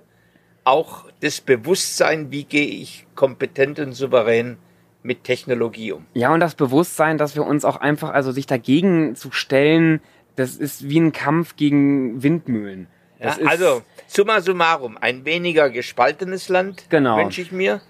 auch 0.63 1.05
das 1.21 1.41
Bewusstsein, 1.41 2.31
wie 2.31 2.45
gehe 2.45 2.65
ich 2.65 3.05
kompetent 3.13 3.77
und 3.77 3.93
souverän 3.93 4.57
mit 5.03 5.25
Technologie 5.25 5.91
um. 5.91 6.07
Ja, 6.15 6.33
und 6.33 6.39
das 6.39 6.55
Bewusstsein, 6.55 7.19
dass 7.19 7.35
wir 7.35 7.45
uns 7.45 7.65
auch 7.65 7.75
einfach, 7.75 8.09
also 8.09 8.31
sich 8.31 8.47
dagegen 8.47 9.15
zu 9.15 9.31
stellen, 9.31 10.01
das 10.37 10.55
ist 10.55 10.89
wie 10.89 10.99
ein 10.99 11.11
Kampf 11.11 11.55
gegen 11.55 12.23
Windmühlen. 12.23 12.87
Ja, 13.19 13.37
also, 13.45 13.83
summa 14.07 14.41
summarum, 14.41 14.97
ein 14.97 15.25
weniger 15.25 15.69
gespaltenes 15.69 16.47
Land 16.49 16.89
Genau. 16.89 17.17
wünsche 17.17 17.41
ich 17.41 17.51
mir. 17.51 17.81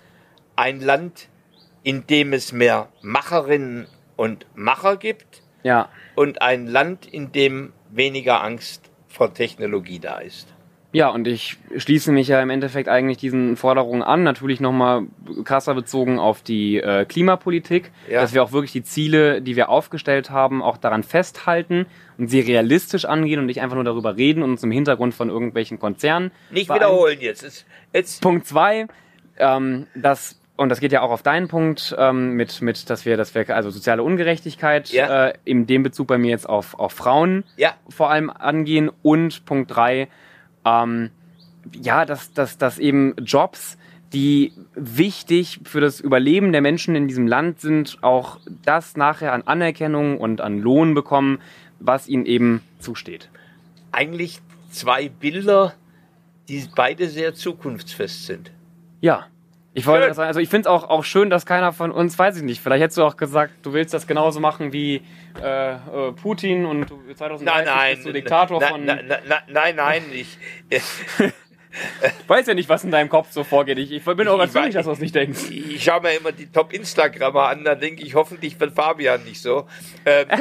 Ein 0.56 0.82
Land, 0.82 1.28
in 1.84 2.08
dem 2.08 2.34
es 2.34 2.52
mehr 2.52 2.90
Macherinnen 3.02 3.88
und 4.16 4.46
Macher 4.56 4.98
gibt. 4.98 5.42
ja. 5.64 5.90
Und 6.16 6.42
ein 6.42 6.68
Land, 6.68 7.06
in 7.06 7.32
dem 7.32 7.72
weniger 7.90 8.44
Angst 8.44 8.90
vor 9.08 9.34
Technologie 9.34 10.00
da 10.00 10.18
ist. 10.20 10.48
Ja, 10.92 11.10
und 11.10 11.28
ich 11.28 11.58
schließe 11.78 12.12
mich 12.12 12.28
ja 12.30 12.42
im 12.42 12.50
Endeffekt 12.50 12.90
eigentlich 12.90 13.18
diesen 13.18 13.58
Forderungen 13.58 14.02
an, 14.02 14.24
natürlich 14.24 14.60
nochmal 14.60 15.04
krasser 15.44 15.76
bezogen 15.76 16.18
auf 16.18 16.42
die 16.42 16.78
äh, 16.78 17.06
Klimapolitik, 17.06 17.92
Ja. 18.10 18.22
dass 18.22 18.34
wir 18.34 18.42
auch 18.42 18.52
wirklich 18.54 18.72
die 18.72 18.82
Ziele, 18.84 19.42
die 19.44 19.56
wir 19.56 19.70
aufgestellt 19.70 20.32
haben, 20.32 20.64
auch 20.64 20.78
daran 20.78 21.04
festhalten 21.04 21.86
und 22.18 22.28
sie 22.30 22.40
realistisch 22.40 23.06
angehen 23.06 23.40
und 23.40 23.46
nicht 23.46 23.62
einfach 23.62 23.76
nur 23.76 23.84
darüber 23.84 24.18
reden 24.18 24.42
und 24.42 24.50
uns 24.52 24.64
im 24.64 24.72
Hintergrund 24.72 25.14
von 25.14 25.30
irgendwelchen 25.30 25.78
Konzernen. 25.78 26.32
Nicht 26.50 26.74
wiederholen 26.74 27.20
jetzt. 27.22 27.44
Es- 27.44 27.66
jetzt 27.94 28.22
Punkt 28.24 28.48
zwei, 28.48 28.88
ähm, 29.38 29.86
das 29.94 30.38
und 30.58 30.68
das 30.70 30.82
geht 30.82 30.92
ja 30.92 31.02
auch 31.04 31.12
auf 31.12 31.22
deinen 31.24 31.48
Punkt 31.48 31.96
ähm, 31.98 32.34
mit, 32.34 32.62
mit, 32.62 32.90
dass 32.90 33.06
wir, 33.06 33.16
dass 33.16 33.34
wir 33.34 33.48
also 33.56 33.70
soziale 33.70 34.04
Ungerechtigkeit 34.04 34.90
Ja. 34.90 35.28
äh, 35.28 35.34
in 35.46 35.68
dem 35.68 35.84
Bezug 35.84 36.08
bei 36.08 36.18
mir 36.18 36.32
jetzt 36.32 36.50
auf, 36.50 36.78
auf 36.78 36.92
Frauen 36.94 37.46
ja, 37.56 37.76
vor 37.88 38.10
allem 38.10 38.30
angehen 38.30 38.90
und 39.02 39.46
Punkt 39.46 39.74
drei, 39.74 40.10
ähm, 40.66 41.10
ja, 41.74 42.06
dass, 42.06 42.34
dass, 42.34 42.58
dass 42.58 42.80
eben 42.80 43.16
Jobs, 43.24 43.78
die 44.14 44.54
wichtig 44.74 45.60
für 45.66 45.82
das 45.82 46.00
Überleben 46.00 46.52
der 46.52 46.62
Menschen 46.62 46.96
in 46.96 47.08
diesem 47.08 47.28
Land 47.28 47.62
sind, 47.62 48.00
auch 48.02 48.40
das 48.64 48.98
nachher 48.98 49.34
an 49.34 49.44
Anerkennung 49.44 50.18
und 50.20 50.42
an 50.42 50.60
Lohn 50.60 50.94
bekommen, 50.96 51.40
was 51.80 52.08
ihnen 52.08 52.26
eben 52.26 52.62
zusteht. 52.80 53.30
eigentlich 53.92 54.42
zwei 54.72 55.10
Bilder, 55.10 55.74
die 56.48 56.68
beide 56.76 57.10
sehr 57.10 57.34
zukunftsfest 57.34 58.26
sind. 58.26 58.52
Ja. 59.02 59.28
Ich 59.74 59.86
wollte 59.86 60.02
Schön. 60.02 60.10
das 60.10 60.18
sagen, 60.18 60.28
also 60.28 60.40
ich 60.40 60.50
finde 60.50 60.62
es 60.62 60.68
auch, 60.68 60.90
auch 60.90 61.04
schön, 61.04 61.30
dass 61.30 61.46
keiner 61.46 61.72
von 61.74 61.92
uns, 61.92 62.18
weiß 62.18 62.38
ich 62.38 62.44
nicht, 62.44 62.60
vielleicht 62.60 62.82
hättest 62.82 62.98
du 62.98 63.04
auch 63.04 63.18
gesagt, 63.18 63.54
du 63.62 63.74
willst 63.74 63.94
das 63.94 64.08
genauso 64.08 64.40
machen 64.40 64.74
wie 64.74 65.02
äh, 65.42 65.74
äh, 65.74 66.12
Putin 66.14 66.66
und 66.66 66.90
du 66.90 66.98
2030 67.14 67.46
Nein, 67.46 67.66
nein. 67.66 67.96
bist 67.96 68.08
du 68.08 68.14
Diktator 68.14 68.60
na, 68.60 68.68
von... 68.68 68.86
na, 68.86 68.98
na, 69.06 69.38
nein, 69.48 69.76
nein, 69.76 70.04
ich. 70.12 70.38
weiß 72.28 72.48
ja 72.48 72.54
nicht, 72.54 72.70
was 72.70 72.84
in 72.84 72.92
deinem 72.92 73.10
Kopf 73.10 73.32
so 73.32 73.44
vorgeht. 73.44 73.78
Ich, 73.78 73.92
ich 73.92 74.04
bin 74.04 74.28
auch 74.28 74.34
Ich 74.36 74.40
ganz 74.40 74.52
glücklich, 74.54 74.74
dass 74.76 74.86
du 74.86 74.92
das 74.92 75.00
nicht 75.00 75.14
denkst. 75.16 75.50
Ich 75.50 75.84
schaue 75.84 76.02
mir 76.02 76.12
immer 76.14 76.32
die 76.32 76.52
Top-Instagrammer 76.52 77.48
an, 77.48 77.64
da 77.64 77.76
denke 77.76 78.04
ich, 78.04 78.16
hoffentlich 78.16 78.60
wird 78.60 78.74
Fabian 78.74 79.24
nicht 79.24 79.42
so. 79.42 79.68
Ähm, 80.06 80.26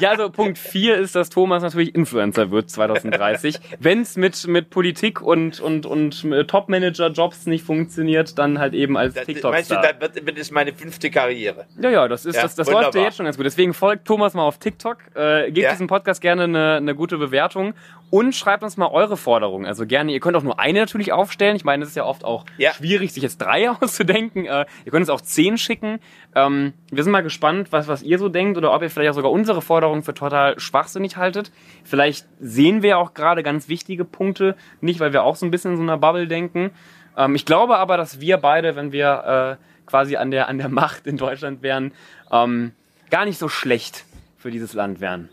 Ja, 0.00 0.10
also 0.10 0.28
Punkt 0.30 0.58
4 0.58 0.96
ist, 0.96 1.14
dass 1.14 1.30
Thomas 1.30 1.62
natürlich 1.62 1.94
Influencer 1.94 2.50
wird 2.50 2.68
2030. 2.70 3.58
Wenn 3.78 4.00
es 4.02 4.16
mit, 4.16 4.46
mit 4.48 4.70
Politik 4.70 5.20
und, 5.22 5.60
und, 5.60 5.86
und 5.86 6.24
äh, 6.24 6.44
Top-Manager-Jobs 6.44 7.46
nicht 7.46 7.64
funktioniert, 7.64 8.36
dann 8.38 8.58
halt 8.58 8.74
eben 8.74 8.96
als 8.96 9.14
das, 9.14 9.26
meinst 9.26 9.28
du, 9.28 9.34
TikTok-Star. 9.34 9.82
dann 9.82 10.00
wird, 10.00 10.26
wird 10.26 10.38
es 10.38 10.50
meine 10.50 10.72
fünfte 10.72 11.10
Karriere? 11.10 11.66
Ja, 11.80 11.90
ja, 11.90 12.08
das 12.08 12.26
ist 12.26 12.34
Ja, 12.36 12.42
das, 12.42 12.54
das 12.56 12.66
wunderbar. 12.66 12.84
läuft 12.86 12.94
ja 12.96 13.02
jetzt 13.04 13.16
schon 13.16 13.24
ganz 13.26 13.36
gut. 13.36 13.46
Deswegen 13.46 13.72
folgt 13.72 14.04
Thomas 14.06 14.34
mal 14.34 14.42
auf 14.42 14.58
TikTok, 14.58 14.98
äh, 15.14 15.46
gebt 15.46 15.58
Ja. 15.58 15.70
diesem 15.70 15.86
Podcast 15.86 16.20
gerne 16.20 16.44
eine, 16.44 16.74
eine 16.76 16.94
gute 16.94 17.16
Bewertung 17.18 17.74
und 18.10 18.34
schreibt 18.34 18.62
uns 18.62 18.76
mal 18.76 18.86
eure 18.88 19.16
Forderungen. 19.16 19.66
Also 19.66 19.86
gerne, 19.86 20.12
ihr 20.12 20.20
könnt 20.20 20.36
auch 20.36 20.42
nur 20.42 20.60
eine 20.60 20.80
natürlich 20.80 21.12
aufstellen. 21.12 21.56
Ich 21.56 21.64
meine, 21.64 21.82
es 21.82 21.90
ist 21.90 21.96
ja 21.96 22.04
oft 22.04 22.24
auch 22.24 22.44
Ja. 22.58 22.72
schwierig, 22.72 23.12
sich 23.12 23.22
jetzt 23.22 23.38
drei 23.38 23.70
auszudenken. 23.82 24.46
Äh, 24.46 24.66
ihr 24.84 24.92
könnt 24.92 25.02
uns 25.02 25.10
auch 25.10 25.20
zehn 25.20 25.58
schicken. 25.58 25.98
Ähm, 26.34 26.74
wir 26.90 27.02
sind 27.02 27.12
mal 27.12 27.22
gespannt, 27.22 27.72
was, 27.72 27.88
was 27.88 28.02
ihr 28.02 28.18
so 28.18 28.28
denkt 28.28 28.56
oder 28.56 28.72
ob 28.72 28.82
ihr 28.82 28.90
vielleicht 28.90 29.10
auch 29.10 29.14
sogar 29.16 29.32
unsere 29.32 29.62
Forderungen 29.62 30.02
für 30.02 30.14
total 30.14 30.58
schwachsinnig 30.60 31.16
haltet. 31.16 31.50
Vielleicht 31.82 32.26
sehen 32.40 32.82
wir 32.82 32.98
auch 32.98 33.14
gerade 33.14 33.42
ganz 33.42 33.68
wichtige 33.68 34.04
Punkte, 34.04 34.54
nicht 34.80 35.00
weil 35.00 35.12
wir 35.12 35.24
auch 35.24 35.36
so 35.36 35.44
ein 35.46 35.50
bisschen 35.50 35.72
in 35.72 35.76
so 35.78 35.82
einer 35.82 35.98
Bubble 35.98 36.28
denken. 36.28 36.70
Ähm, 37.16 37.34
ich 37.34 37.44
glaube 37.46 37.78
aber, 37.78 37.96
dass 37.96 38.20
wir 38.20 38.36
beide, 38.36 38.76
wenn 38.76 38.92
wir 38.92 39.58
äh, 39.58 39.64
quasi 39.90 40.16
an 40.16 40.30
der, 40.30 40.48
an 40.48 40.58
der 40.58 40.68
Macht 40.68 41.06
in 41.06 41.16
Deutschland 41.16 41.62
wären, 41.62 41.92
ähm, 42.30 42.72
gar 43.10 43.24
nicht 43.24 43.38
so 43.38 43.48
schlecht 43.48 44.04
für 44.38 44.50
dieses 44.50 44.72
Land 44.72 45.00
wären. 45.00 45.28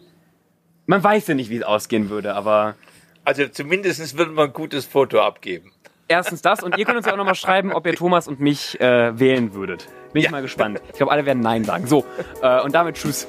Man 0.86 1.04
weiß 1.04 1.28
ja 1.28 1.34
nicht, 1.36 1.50
wie 1.50 1.58
es 1.58 1.64
ausgehen 1.64 2.10
würde, 2.10 2.34
aber 2.36 2.76
Also 3.24 3.48
zumindest 3.48 4.18
würde 4.18 4.32
man 4.32 4.48
ein 4.48 4.54
gutes 4.54 4.86
Foto 4.86 5.20
abgeben. 5.22 5.72
erstens 6.08 6.42
das 6.42 6.62
und 6.64 6.78
ihr 6.78 6.86
könnt 6.86 6.98
uns 6.98 7.06
ja 7.06 7.14
auch 7.14 7.18
nochmal 7.18 7.36
schreiben, 7.36 7.72
ob 7.72 7.86
ihr 7.88 7.96
Thomas 7.96 8.28
und 8.28 8.40
mich 8.40 8.80
äh, 8.82 9.18
wählen 9.20 9.54
würdet. 9.54 9.88
Bin 10.12 10.20
ich 10.20 10.26
Ja. 10.26 10.32
mal 10.32 10.42
gespannt. 10.42 10.82
Ich 10.90 10.98
glaube, 10.98 11.12
alle 11.12 11.26
werden 11.26 11.42
Nein 11.42 11.64
sagen. 11.64 11.88
So, 11.88 12.04
äh, 12.42 12.62
und 12.62 12.74
damit 12.76 12.96
tschüss. 12.98 13.28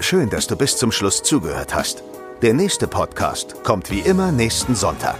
Schön, 0.00 0.28
dass 0.30 0.46
du 0.48 0.56
bis 0.56 0.76
zum 0.76 0.90
Schluss 0.90 1.22
zugehört 1.22 1.74
hast. 1.74 2.02
Der 2.42 2.54
nächste 2.54 2.88
Podcast 2.88 3.62
kommt 3.62 3.90
wie 3.92 4.00
immer 4.00 4.32
nächsten 4.32 4.74
Sonntag. 4.74 5.18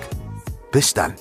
Bis 0.72 0.92
dann. 0.94 1.14